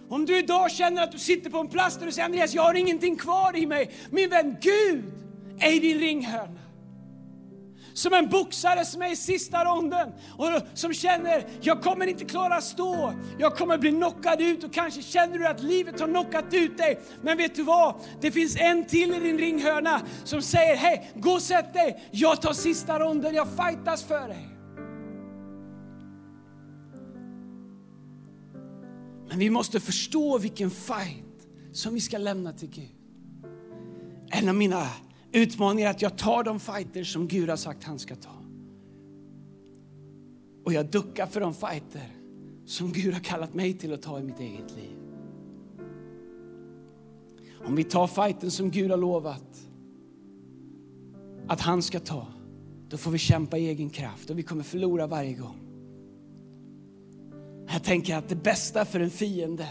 Om 0.09 0.25
du 0.25 0.37
idag 0.37 0.71
känner 0.71 1.03
att 1.03 1.11
du 1.11 1.19
sitter 1.19 1.49
på 1.49 1.57
en 1.57 1.67
plats 1.67 1.97
där 1.97 2.05
du 2.05 2.11
säger 2.11 2.25
Andreas, 2.25 2.53
jag 2.53 2.63
har 2.63 2.73
ingenting 2.73 3.15
kvar 3.15 3.55
i 3.57 3.65
mig. 3.65 3.91
Min 4.09 4.29
vän, 4.29 4.55
Gud 4.61 5.03
är 5.59 5.71
i 5.71 5.79
din 5.79 5.99
ringhörna. 5.99 6.64
Som 7.95 8.13
en 8.13 8.29
boxare 8.29 8.85
som 8.85 9.01
är 9.01 9.11
i 9.11 9.15
sista 9.15 9.65
ronden 9.65 10.11
och 10.37 10.47
som 10.73 10.93
känner, 10.93 11.47
jag 11.61 11.81
kommer 11.81 12.07
inte 12.07 12.25
klara 12.25 12.55
att 12.55 12.63
stå, 12.63 13.13
jag 13.39 13.57
kommer 13.57 13.77
bli 13.77 13.91
knockad 13.91 14.41
ut 14.41 14.63
och 14.63 14.73
kanske 14.73 15.01
känner 15.01 15.37
du 15.37 15.47
att 15.47 15.63
livet 15.63 15.99
har 15.99 16.07
knockat 16.07 16.53
ut 16.53 16.77
dig. 16.77 16.99
Men 17.21 17.37
vet 17.37 17.55
du 17.55 17.63
vad? 17.63 17.95
Det 18.21 18.31
finns 18.31 18.55
en 18.55 18.85
till 18.85 19.13
i 19.13 19.19
din 19.19 19.37
ringhörna 19.37 20.01
som 20.23 20.41
säger, 20.41 20.75
hej, 20.75 21.11
gå 21.15 21.31
och 21.31 21.41
sätt 21.41 21.73
dig, 21.73 22.03
jag 22.11 22.41
tar 22.41 22.53
sista 22.53 22.99
ronden, 22.99 23.35
jag 23.35 23.47
fightas 23.47 24.03
för 24.03 24.27
dig. 24.27 24.49
Men 29.29 29.39
vi 29.39 29.49
måste 29.49 29.79
förstå 29.79 30.37
vilken 30.37 30.71
fight 30.71 31.47
som 31.73 31.93
vi 31.93 32.01
ska 32.01 32.17
lämna 32.17 32.53
till 32.53 32.69
Gud. 32.69 32.91
En 34.31 34.49
av 34.49 34.55
mina 34.55 34.87
utmaningar 35.35 35.87
är 35.87 35.91
att 35.91 36.01
jag 36.01 36.17
tar 36.17 36.43
de 36.43 36.59
fighter 36.59 37.03
som 37.03 37.27
Gud 37.27 37.49
har 37.49 37.55
sagt 37.55 37.83
han 37.83 37.99
ska 37.99 38.15
ta. 38.15 38.35
Och 40.63 40.73
jag 40.73 40.85
duckar 40.85 41.25
för 41.25 41.41
de 41.41 41.53
fighter 41.53 42.15
som 42.65 42.91
Gud 42.91 43.13
har 43.13 43.21
kallat 43.21 43.53
mig 43.53 43.73
till 43.73 43.93
att 43.93 44.01
ta 44.01 44.19
i 44.19 44.23
mitt 44.23 44.39
eget 44.39 44.75
liv. 44.75 44.97
Om 47.65 47.75
vi 47.75 47.83
tar 47.83 48.07
fighten 48.07 48.51
som 48.51 48.71
Gud 48.71 48.91
har 48.91 48.97
lovat 48.97 49.67
att 51.47 51.61
han 51.61 51.81
ska 51.81 51.99
ta, 51.99 52.27
då 52.89 52.97
får 52.97 53.11
vi 53.11 53.17
kämpa 53.17 53.57
i 53.57 53.67
egen 53.67 53.89
kraft 53.89 54.29
och 54.29 54.37
vi 54.37 54.43
kommer 54.43 54.63
förlora 54.63 55.07
varje 55.07 55.33
gång. 55.33 55.59
Jag 57.67 57.83
tänker 57.83 58.15
att 58.15 58.29
det 58.29 58.35
bästa 58.35 58.85
för 58.85 58.99
en 58.99 59.09
fiende 59.09 59.67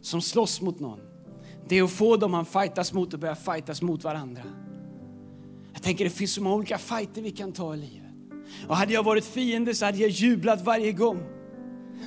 som 0.00 0.22
slåss 0.22 0.60
mot 0.60 0.80
någon, 0.80 1.00
det 1.68 1.78
är 1.78 1.82
att 1.82 1.90
få 1.90 2.16
dem 2.16 2.34
han 2.34 2.46
fightas 2.46 2.92
mot 2.92 3.14
att 3.14 3.20
börja 3.20 3.34
fightas 3.34 3.82
mot 3.82 4.04
varandra. 4.04 4.42
Jag 5.80 5.84
tänker 5.84 6.04
det 6.04 6.10
finns 6.10 6.32
så 6.32 6.42
många 6.42 6.56
olika 6.56 6.78
fighter 6.78 7.22
vi 7.22 7.30
kan 7.30 7.52
ta 7.52 7.74
i 7.74 7.76
livet. 7.76 8.10
Och 8.68 8.76
hade 8.76 8.92
jag 8.92 9.02
varit 9.02 9.24
fiende 9.24 9.74
så 9.74 9.84
hade 9.84 9.98
jag 9.98 10.10
jublat 10.10 10.64
varje 10.64 10.92
gång. 10.92 11.39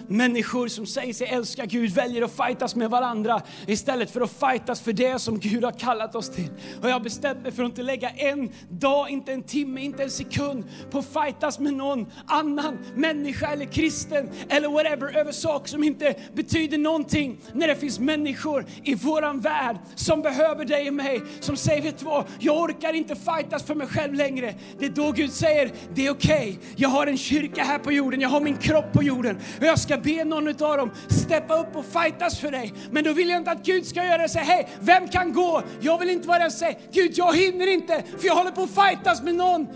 Människor 0.08 0.68
som 0.68 0.86
säger 0.86 1.14
sig 1.14 1.28
älska 1.28 1.66
Gud 1.66 1.92
väljer 1.92 2.22
att 2.22 2.38
fightas 2.38 2.76
med 2.76 2.90
varandra 2.90 3.42
istället 3.68 4.12
för 4.12 4.22
att 4.22 4.32
fightas 4.32 4.82
för 4.82 4.94
det 4.94 5.20
som 5.20 5.40
Gud 5.40 5.64
har 5.64 5.72
kallat 5.72 6.16
oss 6.16 6.30
till. 6.30 6.50
Och 6.82 6.90
jag 6.90 6.94
har 6.94 7.00
bestämt 7.00 7.44
mig 7.44 7.52
för 7.52 7.64
att 7.64 7.70
inte 7.70 7.84
lägga 7.84 8.10
en 8.10 8.52
dag, 8.70 9.10
inte 9.10 9.34
en 9.34 9.44
timme, 9.44 9.82
inte 9.82 10.04
en 10.04 10.12
sekund 10.12 10.64
på 10.92 11.00
att 11.00 11.06
fightas 11.06 11.60
med 11.60 11.74
någon 11.74 12.06
annan 12.26 12.78
människa 12.96 13.48
eller 13.48 13.66
kristen 13.66 14.30
eller 14.50 14.70
whatever 14.70 15.18
över 15.18 15.32
saker 15.32 15.70
som 15.70 15.84
inte 15.84 16.16
betyder 16.34 16.78
någonting. 16.78 17.40
När 17.54 17.68
det 17.68 17.76
finns 17.76 18.00
människor 18.00 18.66
i 18.84 18.96
våran 18.96 19.40
värld 19.40 19.78
som 19.96 20.22
behöver 20.22 20.66
dig 20.66 20.88
och 20.88 20.94
mig, 20.94 21.22
som 21.40 21.58
säger 21.58 21.82
vet 21.82 22.00
du 22.00 22.06
vad, 22.06 22.26
jag 22.40 22.58
orkar 22.58 22.94
inte 22.94 23.16
fightas 23.16 23.64
för 23.64 23.76
mig 23.76 23.88
själv 23.88 24.14
längre. 24.14 24.54
Det 24.80 24.86
är 24.86 24.90
då 24.90 25.12
Gud 25.12 25.32
säger, 25.32 25.72
det 25.94 26.06
är 26.06 26.12
okej, 26.12 26.58
okay. 26.60 26.74
jag 26.76 26.90
har 26.90 27.08
en 27.08 27.18
kyrka 27.18 27.64
här 27.64 27.80
på 27.80 27.92
jorden, 27.92 28.22
jag 28.22 28.30
har 28.30 28.42
min 28.42 28.58
kropp 28.58 28.94
på 28.94 29.04
jorden 29.04 29.38
och 29.60 29.66
jag 29.66 29.80
ska 29.84 29.98
be 29.98 30.24
någon 30.24 30.48
av 30.48 30.78
dem 30.78 30.92
steppa 31.10 31.60
upp 31.60 31.75
och 31.75 31.86
fightas 31.86 32.40
för 32.40 32.52
dig. 32.52 32.74
Men 32.92 33.04
då 33.04 33.13
vill 33.13 33.30
jag 33.30 33.38
inte 33.38 33.52
att 33.52 33.66
Gud 33.66 33.86
ska 33.86 34.06
göra 34.06 34.22
det 34.22 34.30
säga, 34.30 34.44
hej, 34.44 34.70
vem 34.82 35.08
kan 35.08 35.34
gå? 35.34 35.63
Jag 35.82 36.00
vill 36.00 36.10
inte 36.10 36.28
vara 36.28 36.40
den 36.40 36.52
som 36.52 36.60
säger, 36.60 36.80
Gud 36.92 37.12
jag 37.16 37.38
hinner 37.38 37.68
inte 37.68 38.04
för 38.18 38.28
jag 38.28 38.36
håller 38.36 38.52
på 38.52 38.63
att 38.63 38.90
fightas 38.90 39.24
med 39.24 39.36
någon 39.36 39.68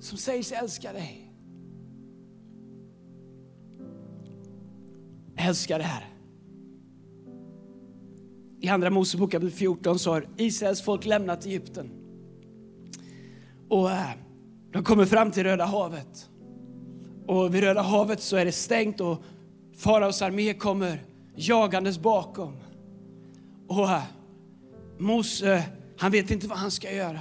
som 0.00 0.18
säger 0.18 0.42
sig 0.42 0.58
älska 0.58 0.92
dig. 0.92 1.30
älskar 5.40 5.78
det 5.78 5.84
här. 5.84 6.06
I 8.60 8.68
Andra 8.68 8.90
Mosebok 8.90 9.32
kapitel 9.32 9.50
14 9.50 9.98
så 9.98 10.10
har 10.10 10.26
Israels 10.36 10.82
folk 10.82 11.04
lämnat 11.04 11.46
Egypten. 11.46 11.90
Och 13.68 13.90
eh, 13.90 14.10
de 14.72 14.84
kommer 14.84 15.04
fram 15.04 15.30
till 15.30 15.44
Röda 15.44 15.64
havet. 15.64 16.29
Och 17.30 17.54
vid 17.54 17.64
Röda 17.64 17.82
havet 17.82 18.20
så 18.20 18.36
är 18.36 18.44
det 18.44 18.52
stängt 18.52 19.00
och 19.00 19.22
faraos 19.76 20.22
armé 20.22 20.54
kommer 20.54 21.02
jagandes 21.34 21.98
bakom. 21.98 22.56
Och 23.68 23.90
eh, 23.90 24.02
Mose, 24.98 25.64
han 25.98 26.12
vet 26.12 26.30
inte 26.30 26.46
vad 26.48 26.58
han 26.58 26.70
ska 26.70 26.92
göra. 26.92 27.20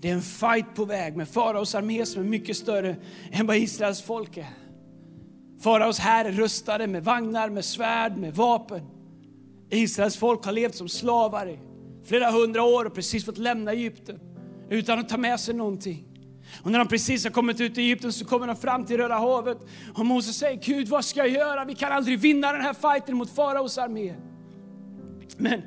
Det 0.00 0.10
är 0.10 0.14
en 0.14 0.22
fight 0.22 0.74
på 0.74 0.84
väg 0.84 1.16
med 1.16 1.28
faraos 1.28 1.74
armé 1.74 2.06
som 2.06 2.22
är 2.22 2.26
mycket 2.26 2.56
större 2.56 2.96
än 3.30 3.46
vad 3.46 3.56
Israels 3.56 4.02
folk 4.02 4.36
är. 4.36 4.54
Faraos 5.60 5.98
här 5.98 6.24
är 6.24 6.32
rustade 6.32 6.86
med 6.86 7.04
vagnar, 7.04 7.50
med 7.50 7.64
svärd, 7.64 8.16
med 8.16 8.34
vapen. 8.34 8.80
Israels 9.70 10.16
folk 10.16 10.44
har 10.44 10.52
levt 10.52 10.74
som 10.74 10.88
slavar 10.88 11.46
i 11.46 11.58
flera 12.04 12.30
hundra 12.30 12.62
år 12.62 12.84
och 12.84 12.94
precis 12.94 13.24
fått 13.24 13.38
lämna 13.38 13.72
Egypten 13.72 14.20
utan 14.70 14.98
att 14.98 15.08
ta 15.08 15.16
med 15.16 15.40
sig 15.40 15.54
någonting. 15.54 16.07
Och 16.62 16.70
när 16.70 16.78
de 16.78 16.88
precis 16.88 17.24
har 17.24 17.30
kommit 17.30 17.60
ut 17.60 17.78
i 17.78 17.80
Egypten 17.80 18.12
så 18.12 18.24
kommer 18.24 18.46
de 18.46 18.56
fram 18.56 18.86
till 18.86 18.96
Röda 18.96 19.14
havet. 19.14 19.58
Och 19.94 20.06
Moses 20.06 20.36
säger, 20.36 20.60
Gud 20.62 20.88
vad 20.88 21.04
ska 21.04 21.20
jag 21.20 21.28
göra? 21.28 21.64
Vi 21.64 21.74
kan 21.74 21.92
aldrig 21.92 22.18
vinna 22.18 22.52
den 22.52 22.60
här 22.60 22.74
fighten 22.74 23.16
mot 23.16 23.30
faraos 23.30 23.78
armé. 23.78 24.14
Men 25.36 25.62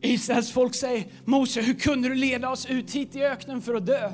Israels 0.00 0.52
folk 0.52 0.74
säger, 0.74 1.06
Mose 1.24 1.62
hur 1.62 1.74
kunde 1.74 2.08
du 2.08 2.14
leda 2.14 2.50
oss 2.50 2.66
ut 2.66 2.90
hit 2.90 3.16
i 3.16 3.22
öknen 3.22 3.62
för 3.62 3.74
att 3.74 3.86
dö? 3.86 4.12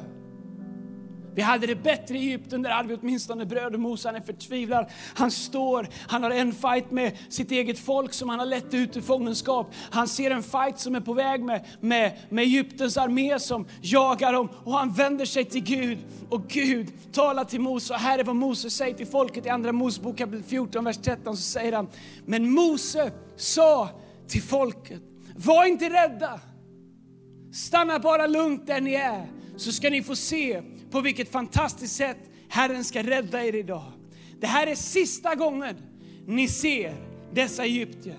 Vi 1.39 1.43
hade 1.43 1.67
det 1.67 1.75
bättre 1.75 2.19
i 2.19 2.19
Egypten, 2.19 2.63
där 2.63 2.71
hade 2.71 2.89
vi 2.89 2.95
åtminstone 2.95 3.47
bröd 3.47 3.75
och 3.75 3.81
mos. 3.81 4.05
Han 4.05 4.17
är 4.17 4.21
förtvivlad. 4.21 4.87
Han 5.15 5.31
står, 5.31 5.89
han 6.09 6.23
har 6.23 6.31
en 6.31 6.53
fight 6.53 6.91
med 6.91 7.19
sitt 7.29 7.51
eget 7.51 7.79
folk 7.79 8.13
som 8.13 8.29
han 8.29 8.39
har 8.39 8.47
lett 8.47 8.75
ut 8.75 8.97
ur 8.97 9.01
fångenskap. 9.01 9.75
Han 9.91 10.09
ser 10.09 10.31
en 10.31 10.43
fight 10.43 10.79
som 10.79 10.95
är 10.95 11.01
på 11.01 11.13
väg 11.13 11.43
med, 11.43 11.65
med, 11.81 12.13
med 12.29 12.45
Egyptens 12.45 12.97
armé 12.97 13.39
som 13.39 13.67
jagar 13.81 14.33
dem 14.33 14.49
och 14.65 14.73
han 14.73 14.93
vänder 14.93 15.25
sig 15.25 15.45
till 15.45 15.65
Gud. 15.65 15.99
Och 16.29 16.49
Gud 16.49 16.89
talar 17.13 17.45
till 17.45 17.61
Mose 17.61 17.95
och 17.95 18.01
här 18.01 18.19
är 18.19 18.25
vad 18.25 18.37
Mose 18.37 18.71
säger 18.71 18.95
till 18.95 19.07
folket 19.07 19.47
i 19.47 19.49
Andra 19.49 19.73
Mosebok 19.73 20.19
kapitel 20.19 20.43
14, 20.43 20.85
vers 20.85 20.99
13. 21.03 21.37
Så 21.37 21.43
säger 21.43 21.73
han, 21.73 21.89
men 22.27 22.51
Mose 22.51 23.13
sa 23.37 23.89
till 24.29 24.43
folket, 24.43 25.03
var 25.37 25.65
inte 25.65 25.91
rädda. 25.91 26.41
Stanna 27.53 27.99
bara 27.99 28.27
lugnt 28.27 28.67
där 28.67 28.81
ni 28.81 28.95
är 28.95 29.27
så 29.57 29.73
ska 29.73 29.91
ni 29.91 30.03
få 30.03 30.17
se 30.17 30.63
på 30.91 31.01
vilket 31.01 31.33
fantastiskt 31.33 31.97
sätt 31.97 32.19
Herren 32.49 32.85
ska 32.85 33.03
rädda 33.03 33.45
er 33.45 33.55
idag. 33.55 33.93
Det 34.41 34.47
här 34.47 34.67
är 34.67 34.75
sista 34.75 35.35
gången 35.35 35.77
ni 36.27 36.49
ser 36.49 36.95
dessa 37.35 37.65
egyptier. 37.65 38.19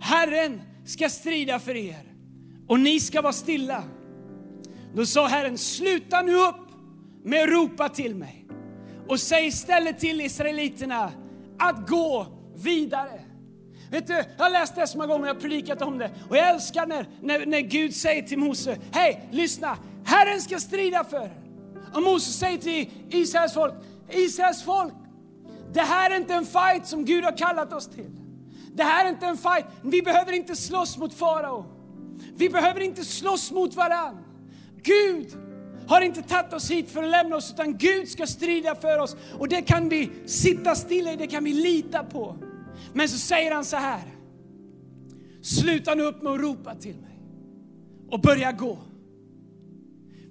Herren 0.00 0.60
ska 0.86 1.08
strida 1.08 1.58
för 1.58 1.76
er 1.76 2.14
och 2.68 2.80
ni 2.80 3.00
ska 3.00 3.22
vara 3.22 3.32
stilla. 3.32 3.84
Då 4.94 5.06
sa 5.06 5.26
Herren, 5.26 5.58
sluta 5.58 6.22
nu 6.22 6.34
upp 6.34 6.68
med 7.24 7.42
att 7.42 7.48
ropa 7.48 7.88
till 7.88 8.14
mig 8.14 8.46
och 9.08 9.20
säg 9.20 9.46
istället 9.46 9.98
till 9.98 10.20
israeliterna 10.20 11.12
att 11.58 11.88
gå 11.88 12.26
vidare. 12.56 13.20
Vet 13.90 14.06
du, 14.06 14.12
jag 14.12 14.44
har 14.44 14.50
läst 14.50 14.74
det 14.74 14.86
så 14.86 14.98
många 14.98 15.06
gånger, 15.06 15.26
jag 15.26 15.34
har 15.34 15.40
predikat 15.40 15.82
om 15.82 15.98
det. 15.98 16.10
Och 16.28 16.36
jag 16.36 16.48
älskar 16.48 16.86
när, 16.86 17.06
när, 17.20 17.46
när 17.46 17.60
Gud 17.60 17.94
säger 17.94 18.22
till 18.22 18.38
Mose, 18.38 18.78
hej, 18.92 19.28
lyssna, 19.30 19.78
Herren 20.04 20.40
ska 20.40 20.58
strida 20.58 21.04
för 21.04 21.22
er. 21.22 21.39
Och 21.94 22.02
Moses 22.02 22.38
säger 22.38 22.58
till 22.58 22.90
Israels 23.10 23.54
folk, 23.54 23.74
Israels 24.10 24.62
folk, 24.62 24.94
det 25.72 25.80
här 25.80 26.10
är 26.10 26.16
inte 26.16 26.34
en 26.34 26.46
fight 26.46 26.86
som 26.86 27.04
Gud 27.04 27.24
har 27.24 27.36
kallat 27.36 27.72
oss 27.72 27.88
till. 27.88 28.10
Det 28.74 28.82
här 28.82 29.04
är 29.04 29.08
inte 29.08 29.26
en 29.26 29.36
fight, 29.36 29.66
vi 29.82 30.02
behöver 30.02 30.32
inte 30.32 30.56
slåss 30.56 30.98
mot 30.98 31.14
farao. 31.14 31.64
Vi 32.36 32.50
behöver 32.50 32.80
inte 32.80 33.04
slåss 33.04 33.52
mot 33.52 33.74
varann. 33.74 34.16
Gud 34.82 35.26
har 35.88 36.00
inte 36.00 36.22
tagit 36.22 36.52
oss 36.52 36.70
hit 36.70 36.90
för 36.90 37.02
att 37.02 37.10
lämna 37.10 37.36
oss, 37.36 37.52
utan 37.52 37.78
Gud 37.78 38.08
ska 38.08 38.26
strida 38.26 38.74
för 38.74 38.98
oss. 38.98 39.16
Och 39.38 39.48
det 39.48 39.62
kan 39.62 39.88
vi 39.88 40.10
sitta 40.26 40.74
stilla 40.74 41.12
i, 41.12 41.16
det 41.16 41.26
kan 41.26 41.44
vi 41.44 41.52
lita 41.52 42.04
på. 42.04 42.36
Men 42.92 43.08
så 43.08 43.18
säger 43.18 43.54
han 43.54 43.64
så 43.64 43.76
här. 43.76 44.02
Sluta 45.42 45.94
nu 45.94 46.02
upp 46.02 46.22
med 46.22 46.32
att 46.32 46.40
ropa 46.40 46.74
till 46.74 46.96
mig 46.96 47.20
och 48.10 48.20
börja 48.20 48.52
gå. 48.52 48.78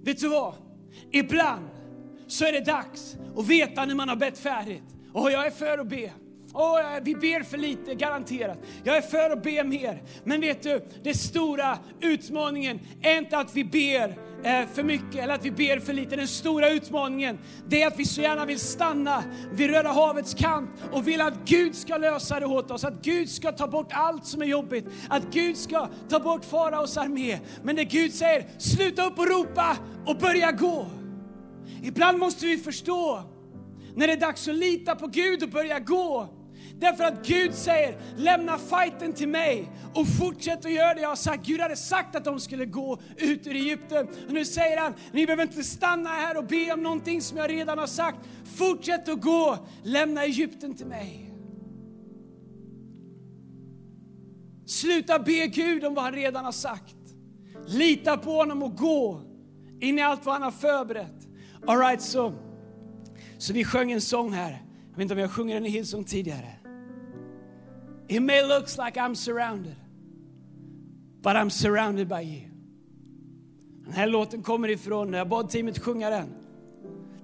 Vet 0.04 0.20
du 0.20 0.28
vad? 0.28 0.54
Ibland 1.12 1.69
så 2.27 2.46
är 2.46 2.51
det 2.51 2.65
dags 2.65 3.17
att 3.38 3.48
veta 3.48 3.86
när 3.86 3.96
man 3.96 4.10
har 4.10 4.15
bett 4.15 4.38
färdigt. 4.38 4.84
Och 5.13 5.31
jag 5.31 5.46
är 5.46 5.51
för 5.51 5.77
att 5.77 5.88
be. 5.88 6.12
Oh, 6.53 6.79
vi 7.01 7.15
ber 7.15 7.44
för 7.44 7.58
lite, 7.58 7.96
garanterat. 7.96 8.58
Jag 8.84 8.98
är 8.98 9.01
för 9.01 9.29
att 9.29 9.44
be 9.44 9.63
mer. 9.63 10.03
Men 10.24 10.41
vet 10.41 10.63
du, 10.63 10.82
den 11.03 11.13
stora 11.13 11.77
utmaningen 12.01 12.79
är 13.01 13.18
inte 13.18 13.38
att 13.38 13.56
vi 13.56 13.63
ber 13.63 14.18
eh, 14.44 14.68
för 14.74 14.84
mycket 14.84 15.15
eller 15.15 15.34
att 15.34 15.46
vi 15.46 15.51
ber 15.51 15.79
för 15.79 15.94
lite. 15.94 16.15
Den 16.15 16.27
stora 16.27 16.70
utmaningen 16.70 17.38
det 17.68 17.82
är 17.82 17.88
att 17.88 18.00
vi 18.00 18.06
så 18.06 18.22
gärna 18.22 18.46
vill 18.46 18.60
stanna 18.60 19.24
vid 19.51 19.70
Röda 19.70 19.89
havets 19.89 20.34
kant 20.34 20.70
och 20.91 21.08
vill 21.08 21.22
att 21.22 21.46
Gud 21.46 21.75
ska 21.75 21.98
lösa 21.98 22.39
det 22.39 22.46
åt 22.46 22.72
oss. 22.72 22.84
Att 22.84 23.01
Gud 23.01 23.29
ska 23.29 23.51
ta 23.51 23.68
bort 23.68 23.89
allt 23.91 24.25
som 24.25 24.41
är 24.41 24.46
jobbigt. 24.46 24.86
Att 25.10 25.24
Gud 25.34 25.58
ska 25.58 25.89
ta 26.10 26.20
bort 26.20 26.46
faraos 26.46 26.98
armé. 26.98 27.39
Men 27.63 27.75
det 27.75 27.84
Gud 27.84 28.13
säger, 28.13 28.48
sluta 28.58 29.06
upp 29.06 29.20
och 29.20 29.27
ropa 29.27 29.77
och 30.06 30.18
börja 30.18 30.51
gå. 30.51 30.88
Ibland 31.84 32.20
måste 32.20 32.46
vi 32.46 32.58
förstå 32.58 33.24
när 33.96 34.08
det 34.08 34.13
är 34.13 34.18
dags 34.18 34.48
att 34.48 34.56
lita 34.56 34.96
på 34.96 35.08
Gud 35.08 35.44
och 35.44 35.50
börja 35.50 35.79
gå. 35.79 36.38
Därför 36.79 37.03
att 37.03 37.27
Gud 37.27 37.53
säger, 37.53 37.98
lämna 38.17 38.57
fighten 38.57 39.13
till 39.13 39.27
mig 39.27 39.71
och 39.93 40.07
fortsätt 40.07 40.65
att 40.65 40.71
göra 40.71 40.93
det 40.93 41.01
jag 41.01 41.09
har 41.09 41.15
sagt. 41.15 41.45
Gud 41.45 41.59
hade 41.59 41.75
sagt 41.75 42.15
att 42.15 42.25
de 42.25 42.39
skulle 42.39 42.65
gå 42.65 43.00
ut 43.17 43.48
ur 43.48 43.55
Egypten. 43.55 44.07
Och 44.27 44.33
nu 44.33 44.45
säger 44.45 44.77
han, 44.77 44.93
ni 45.12 45.25
behöver 45.25 45.43
inte 45.43 45.63
stanna 45.63 46.09
här 46.09 46.38
och 46.38 46.45
be 46.45 46.74
om 46.74 46.83
någonting 46.83 47.21
som 47.21 47.38
jag 47.38 47.50
redan 47.50 47.77
har 47.77 47.88
sagt. 47.88 48.17
Fortsätt 48.55 49.09
att 49.09 49.21
gå, 49.21 49.57
lämna 49.83 50.24
Egypten 50.24 50.75
till 50.75 50.88
mig. 50.88 51.33
Sluta 54.65 55.19
be 55.19 55.48
Gud 55.48 55.86
om 55.86 55.93
vad 55.93 56.03
han 56.03 56.13
redan 56.13 56.45
har 56.45 56.51
sagt. 56.51 56.95
Lita 57.67 58.17
på 58.17 58.31
honom 58.31 58.63
och 58.63 58.77
gå 58.77 59.21
in 59.81 60.00
i 60.00 60.01
allt 60.01 60.25
vad 60.25 60.33
han 60.33 60.43
har 60.43 60.51
förberett. 60.51 61.27
All 61.67 61.77
right, 61.79 62.01
så, 62.01 62.33
så 63.38 63.53
vi 63.53 63.63
sjöng 63.63 63.91
en 63.91 64.01
sång 64.01 64.33
här. 64.33 64.51
Jag 64.89 64.98
vet 64.98 65.01
inte 65.01 65.13
om 65.13 65.19
jag 65.19 65.31
sjunger 65.31 65.53
den 65.53 65.65
i 65.65 65.69
Hillsong 65.69 66.03
tidigare. 66.03 66.59
It 68.10 68.22
may 68.22 68.42
look 68.42 68.66
like 68.78 68.98
I'm 68.98 69.16
surrounded, 69.16 69.75
but 71.22 71.36
I'm 71.36 71.50
surrounded 71.50 72.08
by 72.08 72.22
you. 72.22 72.50
Den 73.84 73.94
här 73.94 74.08
låten 74.08 74.44
kommer 74.44 74.70
ifrån, 74.70 75.13
jag 75.13 75.30
bad 75.30 75.50
teamet 75.50 75.80
sjunga 75.80 76.10
den. 76.10 76.30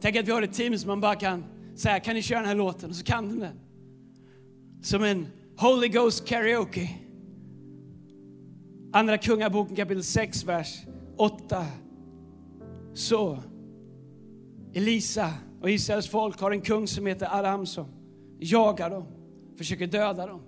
Tänk 0.02 0.16
att 0.16 0.28
vi 0.28 0.32
har 0.32 0.42
ett 0.42 0.54
team 0.54 0.78
som 0.78 0.88
man 0.88 1.02
bara 1.02 1.16
kan 1.16 1.44
säga, 1.76 2.00
kan 2.00 2.16
ni 2.16 2.22
köra 2.22 2.40
den 2.40 2.48
här 2.48 2.56
låten? 2.56 2.90
Och 2.90 2.96
så 2.96 3.04
kan 3.04 3.30
de 3.30 3.40
den. 3.40 3.60
Som 4.82 5.04
en 5.04 5.28
Holy 5.58 5.88
Ghost 5.88 6.28
karaoke. 6.28 6.90
Andra 8.94 9.18
Kungaboken 9.18 9.76
kapitel 9.76 10.04
6, 10.04 10.44
vers 10.44 10.82
8. 11.18 11.66
Så, 12.94 13.40
Elisa 14.74 15.34
och 15.62 15.70
Israels 15.70 16.08
folk 16.08 16.42
har 16.42 16.52
en 16.52 16.62
kung 16.62 16.88
som 16.88 17.06
heter 17.06 17.26
Aram 17.26 17.66
som 17.66 17.86
jagar 18.40 18.90
dem, 18.90 19.06
försöker 19.58 19.88
döda 19.88 20.28
dem 20.28 20.42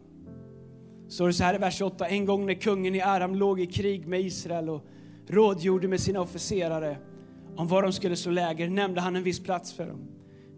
står 1.09 1.27
det 1.27 1.33
så 1.33 1.43
här 1.43 1.55
i 1.55 1.57
vers 1.57 1.81
8. 1.81 2.07
En 2.07 2.25
gång 2.25 2.45
när 2.45 2.53
kungen 2.53 2.95
i 2.95 3.01
Aram 3.01 3.35
låg 3.35 3.59
i 3.59 3.65
krig 3.65 4.07
med 4.07 4.21
Israel 4.21 4.69
och 4.69 4.85
rådgjorde 5.27 5.87
med 5.87 5.99
sina 5.99 6.21
officerare 6.21 6.97
om 7.55 7.67
var 7.67 7.83
de 7.83 7.93
skulle 7.93 8.15
slå 8.15 8.31
läger 8.31 8.69
nämnde 8.69 9.01
han 9.01 9.15
en 9.15 9.23
viss 9.23 9.39
plats 9.39 9.73
för 9.73 9.87
dem. 9.87 9.99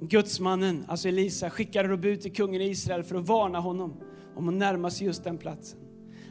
Gudsmannen, 0.02 0.86
alltså 0.88 1.08
Elisa, 1.08 1.50
skickade 1.50 1.90
då 1.90 1.98
bud 1.98 2.22
till 2.22 2.34
kungen 2.34 2.62
i 2.62 2.66
Israel 2.66 3.04
för 3.04 3.16
att 3.16 3.28
varna 3.28 3.60
honom 3.60 3.94
om 4.36 4.48
att 4.48 4.54
närma 4.54 4.90
sig 4.90 5.08
just 5.08 5.24
den 5.24 5.38
platsen. 5.38 5.80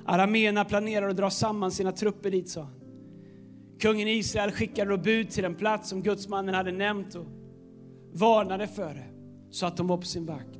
Arameerna 0.05 0.65
planerar 0.65 1.09
att 1.09 1.17
dra 1.17 1.31
samman 1.31 1.73
sina 1.73 1.93
trupper 1.93 2.31
dit, 2.31 2.49
sa 2.49 2.63
han. 2.63 2.75
Kungen 3.81 4.09
i 4.09 4.13
Israel 4.13 4.51
skickade 4.51 4.91
då 4.91 4.97
bud 4.97 5.31
till 5.31 5.43
den 5.43 5.55
plats 5.55 5.89
som 5.89 6.03
gudsmannen 6.03 6.55
hade 6.55 6.73
nämnt 6.73 7.15
och 7.15 7.27
varnade 8.13 8.67
för 8.67 8.95
det, 8.95 9.07
så 9.51 9.67
att 9.67 9.77
de 9.77 9.87
var 9.87 9.97
på 9.97 10.07
sin 10.07 10.27
vakt. 10.27 10.59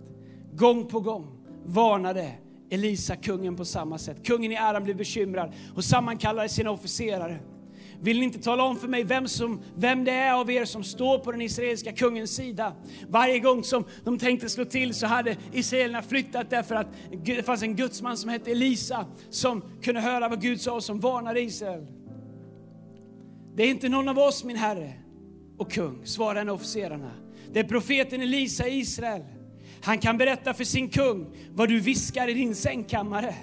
Gång 0.53 0.87
på 0.87 1.01
gång 1.01 1.27
varnade 1.65 2.33
Elisa 2.71 3.17
kungen 3.17 3.57
på 3.57 3.65
samma 3.65 3.99
sätt. 3.99 4.27
Kungen 4.27 4.53
i 4.53 4.55
äran 4.55 4.85
blev 4.85 4.97
bekymrad 4.97 5.53
och 5.75 5.85
sammankallade 5.85 6.49
sina 6.49 6.71
officerare. 6.71 7.39
Vill 8.01 8.19
ni 8.19 8.25
inte 8.25 8.39
tala 8.39 8.63
om 8.63 8.77
för 8.77 8.89
mig 8.89 9.05
vem, 9.05 9.29
som, 9.29 9.61
vem 9.75 10.05
det 10.05 10.13
är 10.13 10.33
av 10.33 10.51
er 10.51 10.65
som 10.65 10.85
står 10.85 11.19
på 11.19 11.33
den 11.33 11.41
israeliska 11.41 11.93
kungens 11.93 12.31
sida? 12.35 12.73
Varje 13.09 13.39
gång 13.39 13.65
som 13.65 13.85
de 14.05 14.19
tänkte 14.19 14.49
slå 14.49 14.65
till 14.65 14.95
så 14.95 15.07
hade 15.07 15.37
israelerna 15.53 16.03
flyttat 16.03 16.51
därför 16.51 16.75
att 16.75 16.87
det 17.25 17.43
fanns 17.43 17.63
en 17.63 17.77
gudsman 17.77 18.17
som 18.17 18.31
hette 18.31 18.51
Elisa 18.51 19.07
som 19.31 19.63
kunde 19.83 20.01
höra 20.01 20.29
vad 20.29 20.43
Gud 20.43 20.61
sa 20.61 20.73
och 20.73 20.85
som 20.85 21.01
varnade 21.01 21.41
Israel. 21.41 21.87
Det 23.55 23.63
är 23.63 23.69
inte 23.69 23.89
någon 23.89 24.09
av 24.09 24.19
oss 24.19 24.45
min 24.45 24.57
herre 24.57 24.93
och 25.59 25.71
kung, 25.73 26.07
svarade 26.07 26.53
officerarna. 26.53 27.11
Det 27.53 27.61
är 27.61 27.65
profeten 27.65 28.23
Elisa 28.23 28.69
i 28.69 28.79
Israel. 28.79 29.23
Han 29.83 29.99
kan 29.99 30.19
berätta 30.19 30.55
för 30.55 30.65
sin 30.65 30.89
kung 30.89 31.27
vad 31.55 31.69
du 31.69 31.81
viskar 31.81 32.29
i 32.29 32.35
din 32.35 32.55
sängkammare. 32.55 33.35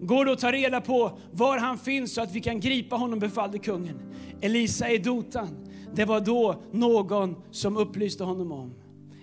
Gå 0.00 0.24
då 0.24 0.32
och 0.32 0.38
ta 0.38 0.52
reda 0.52 0.80
på 0.80 1.18
var 1.32 1.58
han 1.58 1.78
finns 1.78 2.14
så 2.14 2.22
att 2.22 2.32
vi 2.32 2.40
kan 2.40 2.60
gripa 2.60 2.96
honom, 2.96 3.18
befallde 3.18 3.58
kungen. 3.58 4.00
Elisa 4.40 4.90
i 4.90 4.98
Dotan. 4.98 5.66
Det 5.94 6.04
var 6.04 6.20
då 6.20 6.62
någon 6.72 7.36
som 7.50 7.76
upplyste 7.76 8.24
honom 8.24 8.52
om. 8.52 8.74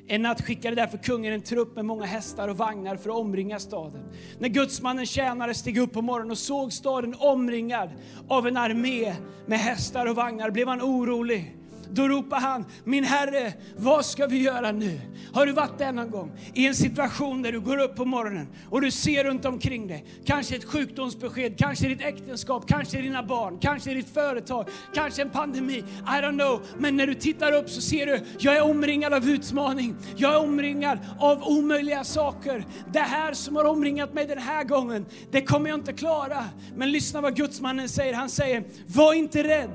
En 0.10 0.22
natt 0.22 0.42
skickade 0.42 0.76
därför 0.76 0.98
kungen 0.98 1.34
en 1.34 1.42
trupp 1.42 1.76
med 1.76 1.86
många 1.86 2.06
hästar 2.06 2.48
och 2.48 2.58
vagnar 2.58 2.96
för 2.96 3.10
att 3.10 3.16
omringa 3.16 3.60
staden. 3.60 4.02
När 4.40 4.50
gudsmannen 4.50 5.06
tjänare 5.06 5.54
steg 5.54 5.78
upp 5.78 5.94
på 5.94 6.02
morgonen 6.02 6.32
och 6.32 6.38
såg 6.38 6.74
staden 6.74 7.16
omringad 7.18 7.90
av 8.28 8.48
en 8.48 8.58
armé 8.58 9.14
med 9.46 9.60
hästar 9.60 10.06
och 10.06 10.16
vagnar 10.16 10.52
blev 10.52 10.68
han 10.68 10.82
orolig. 10.82 11.58
Då 11.94 12.08
ropar 12.08 12.40
han, 12.40 12.66
min 12.84 13.04
Herre, 13.04 13.54
vad 13.78 14.06
ska 14.06 14.28
vi 14.28 14.42
göra 14.42 14.72
nu? 14.72 15.00
Har 15.34 15.46
du 15.46 15.52
varit 15.52 15.78
där 15.78 15.92
någon 15.92 16.12
gång? 16.12 16.32
I 16.54 16.68
en 16.68 16.76
situation 16.76 17.42
där 17.42 17.52
du 17.52 17.60
går 17.60 17.78
upp 17.78 17.96
på 17.96 18.06
morgonen 18.06 18.48
och 18.70 18.82
du 18.82 18.92
ser 18.92 19.24
runt 19.24 19.46
omkring 19.46 19.88
dig, 19.88 20.06
kanske 20.26 20.56
ett 20.56 20.66
sjukdomsbesked, 20.66 21.58
kanske 21.58 21.88
ditt 21.88 22.02
äktenskap, 22.02 22.68
kanske 22.68 23.02
dina 23.02 23.24
barn, 23.24 23.58
kanske 23.62 23.94
ditt 23.94 24.10
företag, 24.10 24.70
kanske 24.94 25.22
en 25.22 25.30
pandemi. 25.30 25.78
I 25.78 26.22
don't 26.22 26.40
know. 26.40 26.62
Men 26.78 26.98
när 26.98 27.08
du 27.08 27.14
tittar 27.14 27.52
upp 27.52 27.70
så 27.70 27.82
ser 27.82 28.06
du, 28.06 28.20
jag 28.40 28.58
är 28.58 28.62
omringad 28.62 29.14
av 29.14 29.30
utmaning. 29.30 29.96
Jag 30.18 30.34
är 30.34 30.40
omringad 30.40 31.00
av 31.20 31.44
omöjliga 31.44 32.04
saker. 32.04 32.66
Det 32.94 33.00
här 33.00 33.34
som 33.34 33.56
har 33.56 33.66
omringat 33.66 34.14
mig 34.14 34.26
den 34.26 34.38
här 34.38 34.64
gången, 34.64 35.06
det 35.32 35.42
kommer 35.42 35.70
jag 35.70 35.80
inte 35.80 35.94
klara. 35.94 36.46
Men 36.76 36.92
lyssna 36.92 37.22
vad 37.22 37.36
gudsmannen 37.36 37.90
säger. 37.90 38.14
Han 38.14 38.30
säger, 38.30 38.64
var 38.88 39.14
inte 39.14 39.44
rädd. 39.44 39.70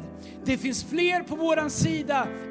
Det 0.45 0.59
finns 0.59 0.85
fler 0.85 1.23
på 1.23 1.37
våran 1.37 1.71
sida 1.71 2.02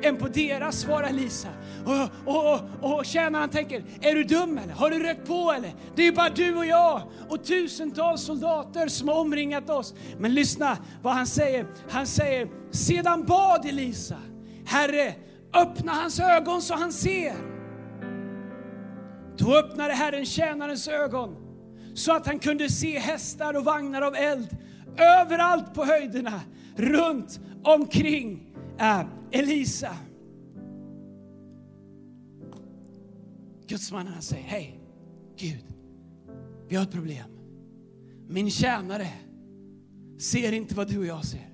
än 0.04 0.18
på 0.18 0.28
deras, 0.28 0.80
svarar 0.80 1.12
Lisa. 1.12 1.48
Och, 1.86 2.36
och, 2.36 2.54
och, 2.54 2.98
och 2.98 3.06
tjänaren 3.06 3.50
tänker, 3.50 3.84
är 4.02 4.16
du 4.16 4.24
dum 4.24 4.58
eller? 4.58 4.74
Har 4.74 4.90
du 4.90 5.04
rökt 5.04 5.28
på 5.28 5.52
eller? 5.52 5.74
Det 5.96 6.08
är 6.08 6.12
bara 6.12 6.30
du 6.30 6.56
och 6.56 6.66
jag 6.66 7.02
och 7.30 7.44
tusentals 7.44 8.22
soldater 8.22 8.88
som 8.88 9.08
har 9.08 9.16
omringat 9.16 9.70
oss. 9.70 9.94
Men 10.20 10.34
lyssna 10.34 10.78
vad 11.02 11.14
han 11.14 11.28
säger. 11.28 11.66
Han 11.90 12.08
säger, 12.08 12.48
sedan 12.72 13.26
bad 13.26 13.66
Elisa, 13.66 14.18
Herre, 14.66 15.14
öppna 15.54 15.92
hans 15.92 16.20
ögon 16.20 16.62
så 16.62 16.74
han 16.74 16.92
ser. 16.92 17.36
Då 19.38 19.56
öppnade 19.56 19.94
Herren 19.94 20.26
tjänarens 20.26 20.88
ögon 20.88 21.36
så 21.94 22.16
att 22.16 22.28
han 22.28 22.40
kunde 22.40 22.70
se 22.70 23.00
hästar 23.00 23.54
och 23.54 23.66
vagnar 23.66 24.02
av 24.02 24.16
eld 24.16 24.58
överallt 24.98 25.74
på 25.74 25.86
höjderna 25.86 26.42
runt 26.76 27.40
omkring 27.64 28.44
äh, 28.80 29.02
Elisa. 29.32 29.96
Gudsmannen 33.68 34.22
säger, 34.22 34.44
hej 34.44 34.80
Gud, 35.38 35.66
vi 36.68 36.76
har 36.76 36.84
ett 36.84 36.92
problem. 36.92 37.26
Min 38.28 38.52
tjänare 38.52 39.08
ser 40.20 40.52
inte 40.52 40.76
vad 40.76 40.88
du 40.88 41.00
och 41.00 41.06
jag 41.06 41.26
ser. 41.26 41.48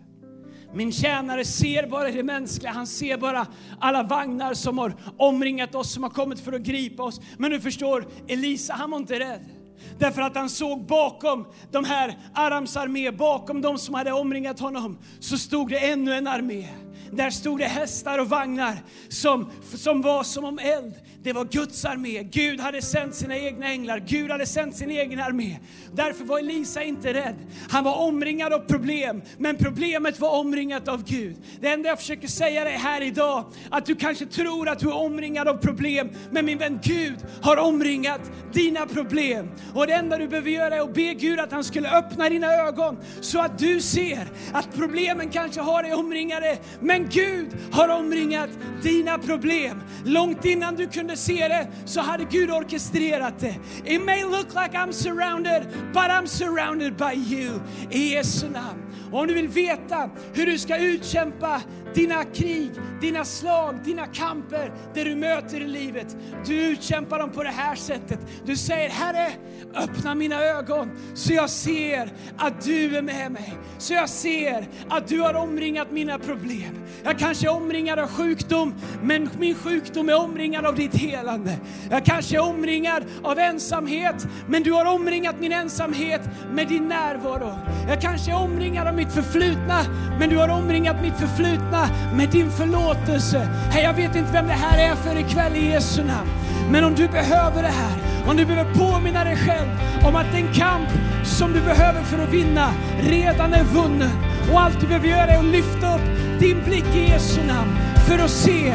Min 0.73 0.91
tjänare 0.91 1.45
ser 1.45 1.87
bara 1.87 2.11
det 2.11 2.23
mänskliga, 2.23 2.71
han 2.71 2.87
ser 2.87 3.17
bara 3.17 3.47
alla 3.79 4.03
vagnar 4.03 4.53
som 4.53 4.77
har 4.77 4.93
omringat 5.17 5.75
oss, 5.75 5.93
som 5.93 6.03
har 6.03 6.09
kommit 6.09 6.39
för 6.39 6.53
att 6.53 6.61
gripa 6.61 7.03
oss. 7.03 7.21
Men 7.37 7.51
du 7.51 7.59
förstår, 7.59 8.07
Elisa 8.27 8.73
han 8.73 8.91
var 8.91 8.97
inte 8.97 9.19
rädd. 9.19 9.56
Därför 9.97 10.21
att 10.21 10.35
han 10.35 10.49
såg 10.49 10.85
bakom 10.85 11.45
de 11.71 11.85
här 11.85 12.17
Arams 12.33 12.77
armé, 12.77 13.11
bakom 13.11 13.61
de 13.61 13.77
som 13.77 13.93
hade 13.93 14.11
omringat 14.11 14.59
honom, 14.59 14.97
så 15.19 15.37
stod 15.37 15.69
det 15.69 15.77
ännu 15.77 16.13
en 16.13 16.27
armé. 16.27 16.67
Där 17.11 17.29
stod 17.29 17.59
det 17.59 17.65
hästar 17.65 18.19
och 18.19 18.29
vagnar 18.29 18.77
som, 19.09 19.51
som 19.75 20.01
var 20.01 20.23
som 20.23 20.45
om 20.45 20.59
eld. 20.59 20.93
Det 21.27 21.33
var 21.33 21.45
Guds 21.45 21.85
armé. 21.85 22.23
Gud 22.23 22.59
hade 22.59 22.81
sänt 22.81 23.15
sina 23.15 23.37
egna 23.37 23.67
änglar. 23.67 24.03
Gud 24.07 24.31
hade 24.31 24.45
sänt 24.45 24.75
sin 24.75 24.91
egen 24.91 25.19
armé. 25.19 25.59
Därför 25.93 26.23
var 26.25 26.39
Elisa 26.39 26.83
inte 26.83 27.13
rädd. 27.13 27.35
Han 27.69 27.83
var 27.83 27.95
omringad 27.95 28.53
av 28.53 28.59
problem, 28.59 29.21
men 29.37 29.57
problemet 29.57 30.19
var 30.19 30.39
omringat 30.39 30.87
av 30.87 31.03
Gud. 31.03 31.35
Det 31.59 31.67
enda 31.67 31.89
jag 31.89 31.99
försöker 31.99 32.27
säga 32.27 32.63
dig 32.63 32.73
här 32.73 33.01
idag, 33.01 33.45
att 33.71 33.85
du 33.85 33.95
kanske 33.95 34.25
tror 34.25 34.69
att 34.69 34.79
du 34.79 34.87
är 34.87 34.95
omringad 34.95 35.47
av 35.47 35.57
problem, 35.57 36.09
men 36.31 36.45
min 36.45 36.57
vän 36.57 36.79
Gud 36.83 37.17
har 37.41 37.57
omringat 37.57 38.21
dina 38.53 38.85
problem. 38.85 39.49
Och 39.75 39.87
det 39.87 39.93
enda 39.93 40.17
du 40.17 40.27
behöver 40.27 40.49
göra 40.49 40.75
är 40.75 40.81
att 40.81 40.93
be 40.93 41.13
Gud 41.13 41.39
att 41.39 41.51
han 41.51 41.63
skulle 41.63 41.97
öppna 41.97 42.29
dina 42.29 42.53
ögon 42.53 42.97
så 43.21 43.39
att 43.39 43.59
du 43.59 43.81
ser 43.81 44.27
att 44.53 44.75
problemen 44.75 45.29
kanske 45.29 45.61
har 45.61 45.83
dig 45.83 45.93
omringade, 45.93 46.57
men 46.81 47.09
Gud 47.09 47.47
har 47.71 47.89
omringat 47.89 48.49
dina 48.83 49.17
problem. 49.17 49.81
Långt 50.05 50.45
innan 50.45 50.75
du 50.75 50.87
kunde 50.87 51.16
se 51.17 51.47
det 51.47 51.67
så 51.85 52.01
hade 52.01 52.23
Gud 52.23 52.51
orkestrerat 52.51 53.39
det. 53.39 53.55
It 53.85 54.05
may 54.05 54.23
look 54.23 54.47
like 54.53 54.77
I'm 54.77 54.91
surrounded, 54.91 55.67
but 55.93 56.03
I'm 56.03 56.27
surrounded 56.27 56.97
by 56.97 57.35
you. 57.35 57.59
I 57.91 58.13
Jesu 58.13 58.49
namn. 58.49 58.83
Och 59.11 59.19
om 59.19 59.27
du 59.27 59.33
vill 59.33 59.47
veta 59.47 60.09
hur 60.33 60.45
du 60.45 60.57
ska 60.57 60.77
utkämpa 60.77 61.61
dina 61.93 62.23
krig, 62.23 62.71
dina 63.01 63.25
slag, 63.25 63.75
dina 63.83 64.05
kamper, 64.05 64.71
det 64.93 65.03
du 65.03 65.15
möter 65.15 65.61
i 65.61 65.67
livet. 65.67 66.17
Du 66.45 66.53
utkämpar 66.53 67.19
dem 67.19 67.31
på 67.31 67.43
det 67.43 67.49
här 67.49 67.75
sättet. 67.75 68.19
Du 68.45 68.55
säger 68.55 68.89
Herre, 68.89 69.31
öppna 69.75 70.15
mina 70.15 70.43
ögon 70.43 70.91
så 71.13 71.33
jag 71.33 71.49
ser 71.49 72.13
att 72.37 72.61
du 72.61 72.97
är 72.97 73.01
med 73.01 73.31
mig. 73.31 73.53
Så 73.77 73.93
jag 73.93 74.09
ser 74.09 74.67
att 74.89 75.07
du 75.07 75.19
har 75.19 75.33
omringat 75.33 75.91
mina 75.91 76.19
problem. 76.19 76.85
Jag 77.03 77.19
kanske 77.19 77.47
är 77.47 77.51
omringad 77.51 77.99
av 77.99 78.07
sjukdom, 78.07 78.73
men 79.03 79.29
min 79.39 79.55
sjukdom 79.55 80.09
är 80.09 80.19
omringad 80.19 80.65
av 80.65 80.75
ditt 80.75 80.93
helande. 81.07 81.57
Jag 81.89 82.05
kanske 82.05 82.35
är 82.35 82.41
omringad 82.41 83.03
av 83.23 83.39
ensamhet, 83.39 84.27
men 84.47 84.63
du 84.63 84.71
har 84.71 84.85
omringat 84.85 85.35
min 85.39 85.51
ensamhet 85.51 86.21
med 86.51 86.67
din 86.67 86.87
närvaro. 86.87 87.51
Jag 87.87 88.01
kanske 88.01 88.31
är 88.31 88.35
omringad 88.35 88.87
av 88.87 88.95
mitt 88.95 89.11
förflutna, 89.11 89.79
men 90.19 90.29
du 90.29 90.37
har 90.37 90.49
omringat 90.49 91.01
mitt 91.01 91.17
förflutna 91.17 91.89
med 92.15 92.29
din 92.29 92.51
förlåtelse. 92.51 93.49
Hey, 93.71 93.83
jag 93.83 93.93
vet 93.93 94.15
inte 94.15 94.31
vem 94.31 94.47
det 94.47 94.53
här 94.53 94.91
är 94.91 94.95
för 94.95 95.19
ikväll 95.19 95.55
i 95.55 95.71
Jesu 95.71 96.03
namn. 96.03 96.29
Men 96.71 96.83
om 96.83 96.95
du 96.95 97.07
behöver 97.07 97.61
det 97.61 97.67
här, 97.67 97.97
om 98.29 98.37
du 98.37 98.45
behöver 98.45 98.73
påminna 98.73 99.23
dig 99.23 99.35
själv 99.35 99.67
om 100.07 100.15
att 100.15 100.31
den 100.31 100.53
kamp 100.53 100.89
som 101.23 101.53
du 101.53 101.61
behöver 101.61 102.03
för 102.03 102.23
att 102.23 102.33
vinna 102.33 102.73
redan 103.01 103.53
är 103.53 103.63
vunnen. 103.63 104.11
Och 104.51 104.61
allt 104.61 104.81
du 104.81 104.87
behöver 104.87 105.07
göra 105.07 105.31
är 105.31 105.39
att 105.39 105.45
lyfta 105.45 105.95
upp 105.95 106.01
din 106.39 106.63
blick 106.63 106.95
i 106.95 107.09
Jesu 107.09 107.43
namn 107.47 107.77
för 108.07 108.19
att 108.19 108.31
se 108.31 108.73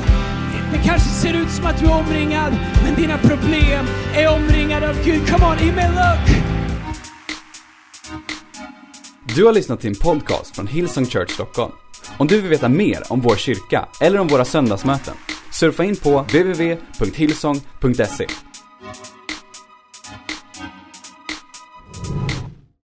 det 0.72 0.78
kanske 0.84 1.08
ser 1.08 1.34
ut 1.34 1.50
som 1.50 1.66
att 1.66 1.78
du 1.78 1.86
är 1.86 2.00
omringad, 2.00 2.52
men 2.84 2.94
dina 2.94 3.18
problem 3.18 3.86
är 4.14 4.36
omringade 4.36 4.88
av 4.88 5.04
Gud. 5.04 5.30
Come 5.30 5.46
on, 5.46 5.58
Emil, 5.58 5.90
look! 5.90 6.36
Du 9.36 9.44
har 9.44 9.52
lyssnat 9.52 9.80
till 9.80 9.90
en 9.90 9.96
podcast 9.96 10.56
från 10.56 10.66
Hillsong 10.66 11.06
Church 11.06 11.30
Stockholm. 11.30 11.72
Om 12.18 12.26
du 12.26 12.40
vill 12.40 12.50
veta 12.50 12.68
mer 12.68 13.02
om 13.08 13.20
vår 13.20 13.36
kyrka 13.36 13.88
eller 14.00 14.18
om 14.18 14.26
våra 14.26 14.44
söndagsmöten, 14.44 15.14
surfa 15.52 15.84
in 15.84 15.96
på 15.96 16.20
www.hillsong.se. 16.20 18.26